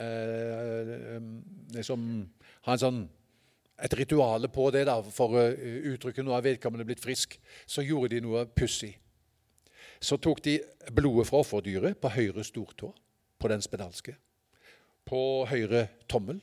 eh, 0.00 1.16
liksom, 1.76 2.04
ha 2.64 2.72
en 2.72 2.80
sånn, 2.80 3.00
et 3.76 3.96
rituale 3.98 4.48
på 4.48 4.70
det 4.72 4.86
da, 4.88 4.94
for 5.12 5.36
å 5.36 5.42
uttrykke 5.92 6.24
noe 6.24 6.38
av 6.38 6.46
vedkommende 6.48 6.86
blitt 6.88 7.02
frisk, 7.04 7.36
så 7.68 7.84
gjorde 7.84 8.14
de 8.14 8.22
noe 8.24 8.46
pussig. 8.48 8.94
Så 10.00 10.16
tok 10.16 10.40
de 10.48 10.56
blodet 10.96 11.28
fra 11.28 11.42
offerdyret 11.44 12.00
på 12.00 12.14
høyre 12.14 12.44
stortå 12.44 12.88
på 13.36 13.52
den 13.52 13.64
spedalske, 13.64 14.16
på 15.04 15.20
høyre 15.52 15.84
tommel 16.08 16.40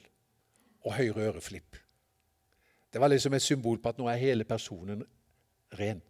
og 0.85 0.93
høyre 0.93 1.31
øreflipp. 1.31 1.81
Det 2.93 3.01
var 3.01 3.09
liksom 3.09 3.33
et 3.33 3.41
symbol 3.41 3.81
på 3.81 3.89
at 3.89 3.97
nå 3.97 4.05
er 4.13 4.21
hele 4.21 4.45
personen 4.45 5.01
ren. 5.79 6.05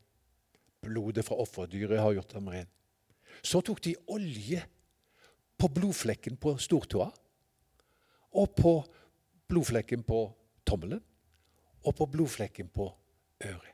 Blodet 0.84 1.24
fra 1.24 1.40
offerdyret 1.40 2.04
har 2.04 2.20
gjort 2.20 2.36
ham 2.36 2.52
ren. 2.52 2.68
Så 3.40 3.64
tok 3.64 3.80
de 3.88 3.96
olje 4.12 4.60
på 5.64 5.70
blodflekken 5.72 6.36
på 6.44 6.58
stortåa, 6.60 7.06
og 8.36 8.56
på 8.58 8.72
blodflekken 9.48 10.02
på 10.04 10.26
tommelen, 10.68 11.00
og 11.88 11.96
på 11.96 12.08
blodflekken 12.12 12.68
på 12.74 12.90
øret. 13.48 13.72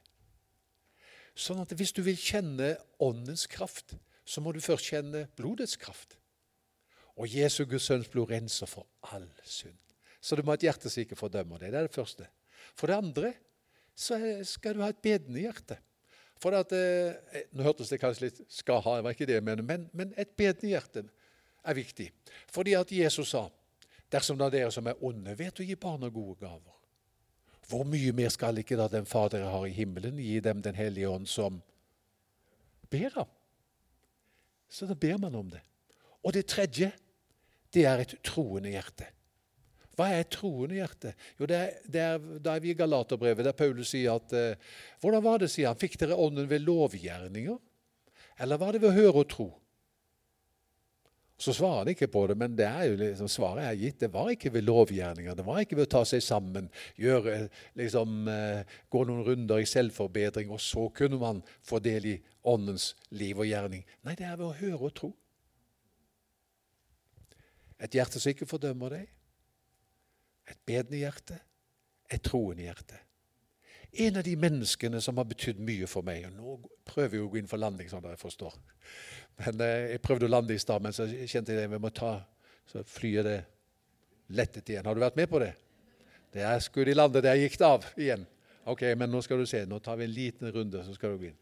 Sånn 1.34 1.64
at 1.64 1.74
hvis 1.74 1.94
du 1.96 2.04
vil 2.06 2.20
kjenne 2.20 2.76
åndens 3.02 3.48
kraft, 3.50 3.96
så 4.22 4.44
må 4.44 4.54
du 4.54 4.62
først 4.62 4.92
kjenne 4.92 5.24
blodets 5.40 5.80
kraft. 5.82 6.20
Og 7.18 7.32
Jesu 7.32 7.64
Guds 7.66 7.88
sønns 7.90 8.10
blod 8.12 8.30
renser 8.30 8.70
for 8.70 8.86
all 9.10 9.26
synd. 9.42 9.80
Så 10.22 10.38
du 10.38 10.44
må 10.44 10.54
ha 10.54 10.60
et 10.60 10.68
hjerte 10.68 10.92
som 10.92 11.02
ikke 11.02 11.18
fordømmer 11.18 11.64
deg. 11.64 11.72
Det 11.74 11.80
er 11.80 11.88
det 11.88 11.96
første. 11.96 12.28
For 12.78 12.92
det 12.92 13.00
andre 13.00 13.32
så 13.98 14.20
skal 14.46 14.76
du 14.78 14.84
ha 14.84 14.92
et 14.94 15.02
bedende 15.02 15.42
hjerte. 15.42 15.80
For 16.40 16.54
at, 16.56 16.72
eh, 16.76 17.48
Nå 17.56 17.66
hørtes 17.66 17.90
det 17.90 18.00
kanskje 18.04 18.28
litt 18.28 18.44
skal 18.52 18.84
ha, 18.86 19.00
det 19.00 19.08
var 19.08 19.16
ikke 19.16 19.28
det 19.28 19.40
jeg 19.40 19.48
mener, 19.48 19.66
men, 19.66 19.90
men 19.96 20.14
et 20.20 20.38
bedende 20.38 20.76
hjerte 20.76 21.10
er 21.64 21.78
viktig. 21.78 22.10
Fordi 22.52 22.76
at 22.78 22.92
Jesus 22.92 23.34
sa 23.34 23.48
dersom 24.10 24.42
er 24.42 24.54
dere 24.54 24.72
som 24.74 24.88
er 24.90 25.00
onde, 25.06 25.36
vet 25.38 25.60
å 25.62 25.66
gi 25.66 25.76
barna 25.80 26.10
gode 26.10 26.40
gaver. 26.42 26.76
Hvor 27.70 27.86
mye 27.86 28.14
mer 28.18 28.32
skal 28.34 28.58
ikke 28.58 28.78
da 28.80 28.88
den 28.90 29.06
Far 29.06 29.30
dere 29.30 29.52
har 29.52 29.68
i 29.68 29.76
himmelen, 29.76 30.18
gi 30.18 30.40
dem 30.42 30.62
Den 30.66 30.76
hellige 30.76 31.10
ånd, 31.10 31.28
som 31.30 31.62
ber 32.90 33.14
ham? 33.14 33.30
Så 34.70 34.88
da 34.90 34.96
ber 34.98 35.18
man 35.22 35.36
om 35.36 35.50
det. 35.50 35.62
Og 36.26 36.34
det 36.34 36.48
tredje, 36.50 36.92
det 37.74 37.86
er 37.86 38.02
et 38.02 38.16
troende 38.26 38.74
hjerte. 38.74 39.06
Hva 39.98 40.08
er 40.14 40.24
et 40.24 40.32
troende 40.32 40.78
hjerte? 40.78 41.14
Jo, 41.38 41.46
det 41.50 41.58
er, 41.58 41.72
det 41.86 42.02
er, 42.02 42.28
Da 42.40 42.56
er 42.56 42.64
vi 42.64 42.72
i 42.72 42.78
Galaterbrevet, 42.78 43.44
der 43.46 43.58
Paulus 43.58 43.92
sier 43.92 44.16
at 44.16 44.34
eh, 44.34 44.56
Hvordan 45.02 45.24
var 45.26 45.42
det, 45.42 45.50
sier 45.52 45.70
han? 45.70 45.80
Fikk 45.80 45.98
dere 46.00 46.18
ånden 46.18 46.48
ved 46.50 46.64
lovgjerninger? 46.64 47.58
Eller 48.40 48.62
var 48.62 48.74
det 48.74 48.82
ved 48.82 48.94
å 48.94 48.96
høre 48.96 49.26
og 49.26 49.30
tro? 49.30 49.50
Så 51.40 51.54
svarer 51.56 51.86
han 51.86 51.92
ikke 51.94 52.10
på 52.12 52.26
det, 52.28 52.36
men 52.36 52.56
det 52.60 52.66
er 52.68 52.90
jo 52.90 52.98
liksom, 53.00 53.30
svaret 53.32 53.64
er 53.64 53.78
gitt. 53.80 54.02
Det 54.02 54.10
var 54.12 54.28
ikke 54.34 54.52
ved 54.52 54.66
lovgjerninger. 54.68 55.38
Det 55.38 55.46
var 55.48 55.62
ikke 55.64 55.78
ved 55.80 55.88
å 55.88 55.92
ta 55.94 56.02
seg 56.08 56.24
sammen, 56.26 56.68
gjøre, 57.00 57.38
liksom, 57.80 58.28
eh, 58.28 58.74
gå 58.92 59.04
noen 59.08 59.24
runder 59.24 59.64
i 59.64 59.70
selvforbedring, 59.70 60.52
og 60.52 60.60
så 60.60 60.90
kunne 60.92 61.20
man 61.22 61.40
få 61.64 61.80
del 61.80 62.10
i 62.12 62.18
åndens 62.44 62.92
liv 63.16 63.40
og 63.40 63.48
gjerning. 63.48 63.86
Nei, 64.04 64.18
det 64.20 64.28
er 64.28 64.36
ved 64.36 64.50
å 64.50 64.58
høre 64.60 64.82
og 64.90 64.96
tro. 65.00 65.14
Et 67.80 67.96
hjerte 67.96 68.20
som 68.20 68.34
ikke 68.34 68.50
fordømmer 68.50 68.98
deg, 68.98 69.08
et 70.52 70.60
bedende 70.68 71.00
hjerte, 71.00 71.40
et 72.12 72.26
troende 72.26 72.68
hjerte. 72.68 73.00
En 73.92 74.18
av 74.18 74.24
de 74.24 74.36
menneskene 74.38 75.02
som 75.02 75.18
har 75.18 75.26
betydd 75.26 75.62
mye 75.66 75.88
for 75.90 76.06
meg 76.06 76.28
og 76.28 76.36
Nå 76.36 76.58
prøver 76.90 77.18
jeg 77.18 77.26
å 77.26 77.30
gå 77.32 77.40
inn 77.42 77.50
for 77.50 77.62
landing, 77.62 77.90
sånn 77.90 78.04
at 78.06 78.14
jeg 78.14 78.22
forstår. 78.22 78.54
Men 79.40 79.64
eh, 79.66 79.94
Jeg 79.94 80.04
prøvde 80.06 80.28
å 80.28 80.34
lande 80.34 80.54
i 80.54 80.62
stad, 80.62 80.84
men 80.84 80.94
så 80.94 81.08
kjente 81.08 81.54
jeg 81.54 81.66
at 81.66 81.74
vi 81.74 81.82
må 81.82 81.90
ta 81.94 82.20
så 82.70 82.84
flyet 82.86 83.26
det 83.26 83.40
lettet 84.38 84.70
igjen. 84.70 84.86
Har 84.86 84.96
du 84.96 85.02
vært 85.02 85.18
med 85.18 85.30
på 85.30 85.42
det? 85.42 85.54
Det 86.34 86.44
er 86.46 86.62
skudd 86.62 86.90
i 86.92 86.94
landet, 86.94 87.26
der 87.26 87.40
gikk 87.40 87.58
det 87.58 87.66
av 87.66 87.86
igjen. 87.98 88.26
Ok, 88.70 88.84
men 88.98 89.10
nå 89.10 89.22
skal 89.26 89.42
du 89.42 89.50
se. 89.50 89.64
Nå 89.66 89.80
tar 89.82 89.98
vi 89.98 90.06
en 90.06 90.14
liten 90.14 90.52
runde, 90.54 90.84
så 90.86 90.94
skal 90.94 91.16
du 91.16 91.24
gå 91.24 91.32
inn. 91.32 91.40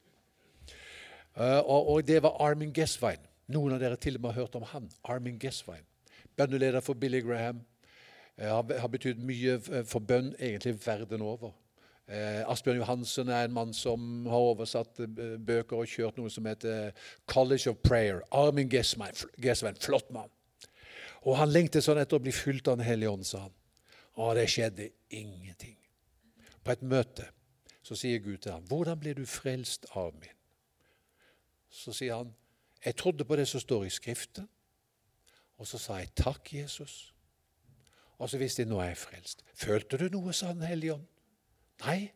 Uh, 1.37 1.59
og, 1.59 1.89
og, 1.91 1.97
det 2.07 2.21
var 2.23 2.39
Armin 2.41 2.71
Gesswein. 2.73 3.21
Noen 3.51 3.75
av 3.75 3.83
dere 3.83 3.99
til 3.99 4.15
og 4.17 4.23
med 4.23 4.33
har 4.33 4.45
hørt 4.45 4.55
om 4.57 4.65
han. 4.71 4.87
Armin 5.03 5.35
Gesswein. 5.41 5.83
Bønneleder 6.39 6.81
for 6.81 6.95
Billy 6.95 7.19
Graham. 7.21 7.59
Uh, 8.39 8.47
har, 8.47 8.63
har 8.79 8.93
betydd 8.93 9.19
mye 9.19 9.59
for 9.83 9.99
bønn 9.99 10.31
egentlig 10.39 10.77
verden 10.85 11.25
over. 11.25 11.51
Eh, 12.07 12.43
Asbjørn 12.47 12.79
Johansen 12.79 13.27
er 13.27 13.45
en 13.45 13.55
mann 13.55 13.73
som 13.75 14.25
har 14.31 14.45
oversatt 14.53 15.01
eh, 15.03 15.33
bøker 15.43 15.81
og 15.81 15.91
kjørt 15.91 16.19
noe 16.19 16.31
som 16.31 16.45
heter 16.47 16.93
College 17.27 17.73
of 17.73 17.81
Prayer. 17.83 18.21
Armin 18.31 18.69
Gesvein, 18.71 19.79
flott 19.83 20.11
mann. 20.15 20.31
Og 21.27 21.35
han 21.35 21.51
lengtet 21.51 21.83
sånn 21.83 21.99
etter 21.99 22.15
å 22.15 22.23
bli 22.23 22.31
fylt 22.31 22.69
av 22.71 22.77
Den 22.79 22.87
hellige 22.87 23.11
ånd, 23.11 23.27
sa 23.27 23.43
han. 23.47 23.55
Og 24.23 24.37
det 24.39 24.47
skjedde 24.53 24.87
ingenting. 25.11 25.75
På 26.63 26.71
et 26.71 26.85
møte 26.85 27.27
så 27.83 27.95
sier 27.95 28.19
Gud 28.19 28.37
til 28.43 28.51
ham, 28.51 28.63
'Hvordan 28.63 28.99
ble 28.99 29.13
du 29.13 29.25
frelst, 29.25 29.85
Armin?' 29.95 30.35
Så 31.69 31.93
sier 31.93 32.15
han, 32.15 32.33
'Jeg 32.85 32.95
trodde 32.95 33.25
på 33.25 33.35
det 33.35 33.47
som 33.47 33.59
står 33.59 33.83
i 33.85 33.89
Skriften.' 33.89 34.49
Og 35.57 35.67
så 35.67 35.77
sa 35.77 35.95
jeg, 35.97 36.15
'Takk, 36.15 36.53
Jesus.' 36.53 37.13
Og 38.19 38.29
så 38.29 38.37
visste 38.37 38.61
jeg, 38.61 38.69
'Nå 38.69 38.79
er 38.79 38.87
jeg 38.87 38.97
frelst'. 38.97 39.43
Følte 39.55 39.97
du 39.97 40.09
noe, 40.09 40.33
sa 40.33 40.53
Den 40.53 40.61
hellige 40.61 40.93
ånd. 40.93 41.07
Nei. 41.85 42.11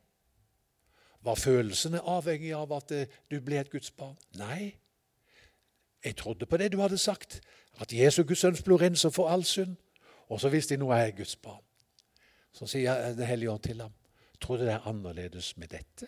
Var 1.21 1.35
følelsene 1.35 2.01
avhengig 2.01 2.53
av 2.57 2.71
at 2.73 2.91
eh, 2.91 3.09
du 3.31 3.37
ble 3.45 3.59
et 3.61 3.69
Guds 3.69 3.91
barn? 3.91 4.17
Nei. 4.39 4.73
Jeg 6.03 6.17
trodde 6.17 6.45
på 6.49 6.57
det 6.57 6.71
du 6.73 6.79
hadde 6.81 6.97
sagt, 6.97 7.41
at 7.79 7.93
Jesu 7.93 8.23
Guds 8.23 8.41
sønns 8.41 8.63
blod 8.65 8.81
renser 8.81 9.13
for 9.13 9.29
all 9.29 9.43
synd. 9.45 9.75
Og 10.31 10.41
så 10.41 10.49
visste 10.49 10.73
jeg 10.73 10.81
nå 10.81 10.89
er 10.95 11.11
Guds 11.15 11.35
barn. 11.35 11.61
Så 12.51 12.67
sier 12.67 13.13
Den 13.13 13.27
hellige 13.27 13.51
ånd 13.51 13.63
til 13.63 13.81
ham, 13.81 13.93
tror 14.41 14.57
du 14.57 14.65
det 14.65 14.73
er 14.73 14.87
annerledes 14.87 15.57
med 15.57 15.67
dette? 15.67 16.07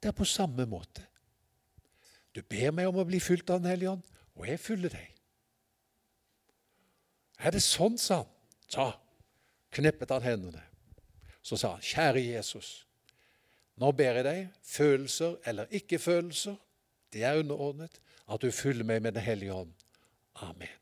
Det 0.00 0.08
er 0.08 0.16
på 0.16 0.24
samme 0.24 0.66
måte. 0.66 1.04
Du 2.34 2.42
ber 2.42 2.70
meg 2.70 2.88
om 2.88 3.00
å 3.00 3.04
bli 3.04 3.20
fylt 3.20 3.50
av 3.50 3.60
Den 3.60 3.70
hellige 3.70 3.90
ånd, 3.90 4.02
og 4.36 4.46
jeg 4.46 4.60
fyller 4.60 4.94
deg. 4.94 5.08
Er 7.40 7.50
det 7.50 7.62
sånn, 7.64 7.98
sa 7.98 8.22
han. 8.22 8.30
Så 8.70 8.86
kneppet 9.74 10.12
han 10.14 10.22
hendene. 10.22 10.69
Så 11.42 11.56
sa 11.56 11.74
han, 11.74 11.80
'Kjære 11.80 12.24
Jesus, 12.34 12.86
nå 13.76 13.92
ber 13.92 14.12
jeg 14.20 14.24
deg, 14.24 14.48
følelser 14.62 15.36
eller 15.46 15.66
ikke-følelser, 15.70 16.56
det 17.12 17.24
er 17.24 17.38
underordnet, 17.38 18.00
at 18.30 18.42
du 18.42 18.50
fyller 18.50 18.84
meg 18.84 19.02
med 19.02 19.12
Den 19.12 19.22
hellige 19.22 19.54
ånd. 19.54 19.72
Amen. 20.34 20.78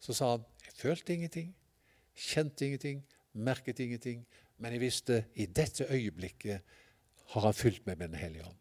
Så 0.00 0.12
sa 0.12 0.30
han, 0.30 0.44
'Jeg 0.64 0.72
følte 0.74 1.14
ingenting, 1.14 1.56
kjente 2.14 2.64
ingenting, 2.64 3.04
merket 3.32 3.78
ingenting, 3.78 4.26
men 4.58 4.72
jeg 4.72 4.80
visste 4.80 5.24
i 5.34 5.46
dette 5.46 5.86
øyeblikket 5.90 6.60
har 7.26 7.40
han 7.40 7.54
fylt 7.54 7.86
meg 7.86 7.98
med 7.98 8.08
Den 8.08 8.18
hellige 8.18 8.44
ånd.' 8.44 8.58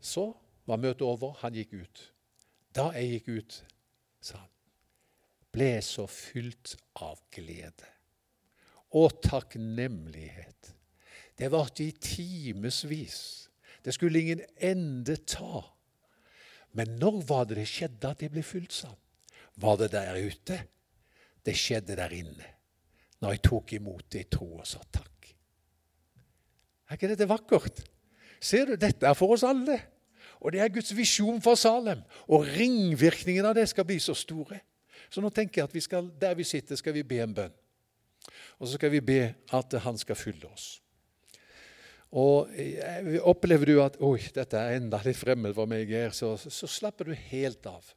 Så 0.00 0.36
var 0.66 0.76
møtet 0.76 1.02
over, 1.02 1.32
han 1.32 1.54
gikk 1.54 1.72
ut. 1.72 2.12
Da 2.74 2.90
jeg 2.90 3.08
gikk 3.10 3.28
ut, 3.28 3.64
sa 4.20 4.36
han, 4.36 4.50
ble 5.52 5.82
så 5.82 6.06
fylt 6.06 6.76
av 6.94 7.22
glede 7.30 7.97
og 8.96 9.18
takknemlighet. 9.24 10.72
Det 11.38 11.50
varte 11.52 11.84
i 11.84 11.92
timevis. 11.92 13.48
Det 13.84 13.94
skulle 13.94 14.20
ingen 14.20 14.40
ende 14.56 15.16
ta. 15.16 15.62
Men 16.72 16.96
når 17.00 17.22
var 17.28 17.44
det 17.48 17.60
det 17.60 17.68
skjedde 17.68 18.10
at 18.10 18.20
det 18.20 18.32
ble 18.32 18.42
fylt 18.44 18.74
sånn? 18.74 18.96
Var 19.58 19.78
det 19.80 19.92
der 19.94 20.18
ute? 20.18 20.58
Det 21.44 21.54
skjedde 21.56 21.96
der 21.98 22.12
inne. 22.14 22.54
Når 23.22 23.34
jeg 23.34 23.44
tok 23.48 23.72
imot 23.78 24.10
det 24.12 24.24
i 24.26 24.30
tro 24.30 24.50
og 24.60 24.66
sa 24.68 24.82
takk. 24.94 25.30
Er 26.88 26.96
ikke 26.96 27.10
dette 27.10 27.28
vakkert? 27.28 27.80
Ser 28.40 28.70
du, 28.70 28.76
dette 28.78 29.06
er 29.06 29.16
for 29.18 29.34
oss 29.34 29.44
alle. 29.46 29.78
Og 30.38 30.54
det 30.54 30.62
er 30.62 30.70
Guds 30.72 30.92
visjon 30.94 31.40
for 31.42 31.58
Salem. 31.58 32.02
Og 32.30 32.46
ringvirkningen 32.46 33.46
av 33.48 33.56
det 33.58 33.66
skal 33.70 33.86
bli 33.88 33.98
så 34.02 34.14
store. 34.16 34.60
Så 35.10 35.22
nå 35.24 35.30
tenker 35.34 35.62
jeg 35.62 35.70
at 35.70 35.74
vi 35.74 35.82
skal, 35.82 36.10
der 36.20 36.36
vi 36.38 36.46
sitter, 36.46 36.78
skal 36.78 36.94
vi 36.94 37.06
be 37.06 37.18
en 37.24 37.34
bønn. 37.34 37.56
Og 38.58 38.66
så 38.66 38.76
skal 38.76 38.92
vi 38.92 39.04
be 39.04 39.22
at 39.54 39.78
han 39.84 39.98
skal 40.00 40.18
fylle 40.18 40.50
oss. 40.50 40.78
Og 42.16 42.48
Opplever 43.28 43.68
du 43.68 43.78
at 43.84 43.98
oi, 44.00 44.18
dette 44.34 44.56
er 44.56 44.78
enda 44.78 45.00
litt 45.04 45.18
fremmed 45.18 45.54
for 45.56 45.68
meg, 45.68 45.90
her, 45.92 46.14
så, 46.16 46.34
så, 46.40 46.68
slapper 46.68 47.10
du 47.10 47.16
helt 47.30 47.66
av. 47.68 47.92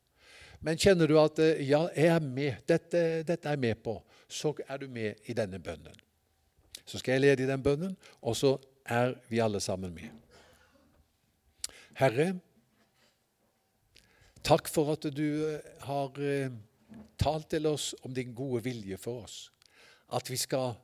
Men 0.62 0.78
kjenner 0.78 1.10
du 1.10 1.16
at 1.20 1.40
ja, 1.64 1.86
jeg 1.96 2.12
er 2.12 2.26
med, 2.26 2.60
dette, 2.70 3.24
dette 3.26 3.48
er 3.48 3.56
jeg 3.56 3.64
med 3.64 3.80
på, 3.84 3.96
så 4.28 4.54
er 4.68 4.84
du 4.84 4.90
med 4.92 5.32
i 5.32 5.36
denne 5.38 5.62
bønnen. 5.64 5.96
Så 6.86 7.00
skal 7.00 7.16
jeg 7.18 7.24
lede 7.24 7.46
i 7.46 7.50
den 7.50 7.64
bønnen, 7.64 7.96
og 8.22 8.36
så 8.36 8.58
er 8.86 9.16
vi 9.30 9.40
alle 9.40 9.62
sammen 9.64 9.94
med. 9.96 10.12
Herre, 11.96 12.34
takk 14.44 14.70
for 14.72 14.92
at 14.96 15.08
du 15.14 15.26
eh, 15.48 15.72
har 15.86 16.22
eh, 16.24 16.54
talt 17.22 17.50
til 17.54 17.68
oss 17.70 17.92
om 18.04 18.14
din 18.16 18.34
gode 18.36 18.64
vilje 18.66 18.98
for 19.00 19.24
oss 19.28 19.51
at 20.12 20.30
vi 20.30 20.38
skal 20.40 20.76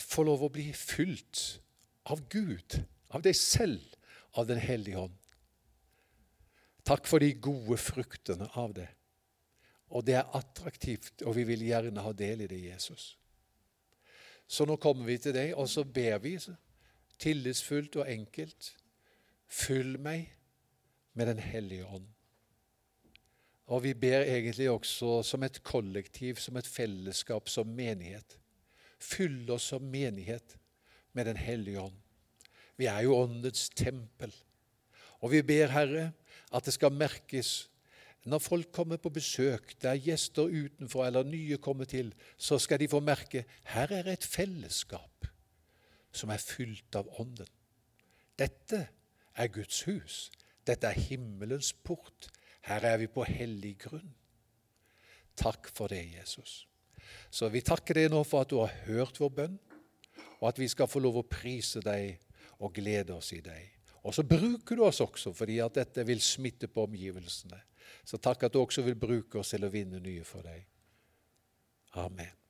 få 0.00 0.24
lov 0.26 0.44
å 0.44 0.52
bli 0.52 0.70
fylt 0.74 1.60
av 2.10 2.24
Gud, 2.32 2.80
av 3.14 3.22
deg 3.24 3.36
selv, 3.38 3.82
av 4.34 4.48
Den 4.48 4.58
hellige 4.58 4.98
ånd. 4.98 5.18
Takk 6.84 7.06
for 7.08 7.22
de 7.22 7.32
gode 7.40 7.78
fruktene 7.80 8.48
av 8.60 8.74
det. 8.76 8.88
Og 9.94 10.04
det 10.04 10.18
er 10.18 10.32
attraktivt, 10.36 11.22
og 11.22 11.36
vi 11.38 11.44
vil 11.48 11.62
gjerne 11.64 12.02
ha 12.02 12.12
del 12.12 12.42
i 12.44 12.48
det, 12.50 12.60
Jesus. 12.66 13.14
Så 14.46 14.66
nå 14.68 14.76
kommer 14.82 15.06
vi 15.08 15.16
til 15.22 15.32
deg, 15.36 15.54
og 15.56 15.68
så 15.70 15.84
ber 15.86 16.18
vi 16.24 16.34
tillitsfullt 17.22 18.00
og 18.02 18.10
enkelt. 18.10 18.74
Fyll 19.46 19.96
meg 20.02 20.32
med 21.14 21.30
Den 21.30 21.38
hellige 21.38 21.86
ånd. 21.86 22.13
Og 23.66 23.82
vi 23.86 23.94
ber 23.96 24.26
egentlig 24.26 24.68
også 24.70 25.22
som 25.24 25.42
et 25.42 25.62
kollektiv, 25.64 26.36
som 26.36 26.56
et 26.56 26.68
fellesskap, 26.68 27.48
som 27.48 27.68
menighet. 27.68 28.38
Fyll 29.00 29.50
oss 29.50 29.70
som 29.72 29.82
menighet 29.82 30.58
med 31.12 31.26
Den 31.26 31.36
hellige 31.36 31.80
ånd. 31.80 31.96
Vi 32.76 32.86
er 32.86 33.06
jo 33.06 33.16
åndets 33.16 33.68
tempel. 33.70 34.34
Og 35.20 35.30
vi 35.30 35.42
ber, 35.42 35.70
Herre, 35.72 36.12
at 36.52 36.64
det 36.64 36.74
skal 36.74 36.92
merkes 36.92 37.70
når 38.24 38.40
folk 38.40 38.72
kommer 38.72 38.96
på 38.96 39.12
besøk, 39.12 39.74
det 39.82 39.90
er 39.90 40.00
gjester 40.00 40.48
utenfor 40.48 41.04
eller 41.04 41.26
nye 41.28 41.58
kommer 41.60 41.84
til, 41.84 42.14
så 42.36 42.58
skal 42.58 42.80
de 42.80 42.88
få 42.88 43.00
merke 43.04 43.44
her 43.68 43.92
er 43.92 44.08
et 44.08 44.24
fellesskap 44.24 45.28
som 46.14 46.30
er 46.32 46.40
fylt 46.40 46.96
av 46.96 47.10
Ånden. 47.20 47.50
Dette 48.38 48.80
er 49.36 49.50
Guds 49.52 49.82
hus. 49.84 50.30
Dette 50.66 50.88
er 50.88 51.06
himmelens 51.10 51.72
port. 51.84 52.30
Her 52.64 52.86
er 52.94 53.00
vi 53.02 53.08
på 53.12 53.26
hellig 53.28 53.74
grunn. 53.84 54.12
Takk 55.36 55.68
for 55.74 55.92
det, 55.92 56.04
Jesus. 56.14 56.64
Så 57.30 57.50
vi 57.52 57.62
takker 57.64 57.98
deg 57.98 58.12
nå 58.12 58.22
for 58.24 58.44
at 58.44 58.52
du 58.52 58.60
har 58.62 58.72
hørt 58.86 59.18
vår 59.20 59.32
bønn, 59.38 59.56
og 60.40 60.48
at 60.48 60.60
vi 60.60 60.68
skal 60.70 60.88
få 60.88 61.02
lov 61.02 61.20
å 61.20 61.28
prise 61.28 61.82
deg 61.84 62.20
og 62.60 62.74
glede 62.76 63.16
oss 63.16 63.32
i 63.36 63.42
deg. 63.44 63.72
Og 64.04 64.14
så 64.14 64.24
bruker 64.28 64.76
du 64.76 64.84
oss 64.84 65.00
også 65.00 65.32
fordi 65.36 65.58
at 65.64 65.76
dette 65.80 66.04
vil 66.06 66.20
smitte 66.22 66.68
på 66.68 66.84
omgivelsene. 66.84 67.58
Så 68.04 68.20
takk 68.20 68.46
at 68.46 68.54
du 68.54 68.60
også 68.60 68.84
vil 68.84 68.96
bruke 69.00 69.40
oss 69.40 69.54
til 69.54 69.64
å 69.64 69.72
vinne 69.72 70.00
nye 70.04 70.24
for 70.28 70.44
deg. 70.44 70.64
Amen. 72.00 72.43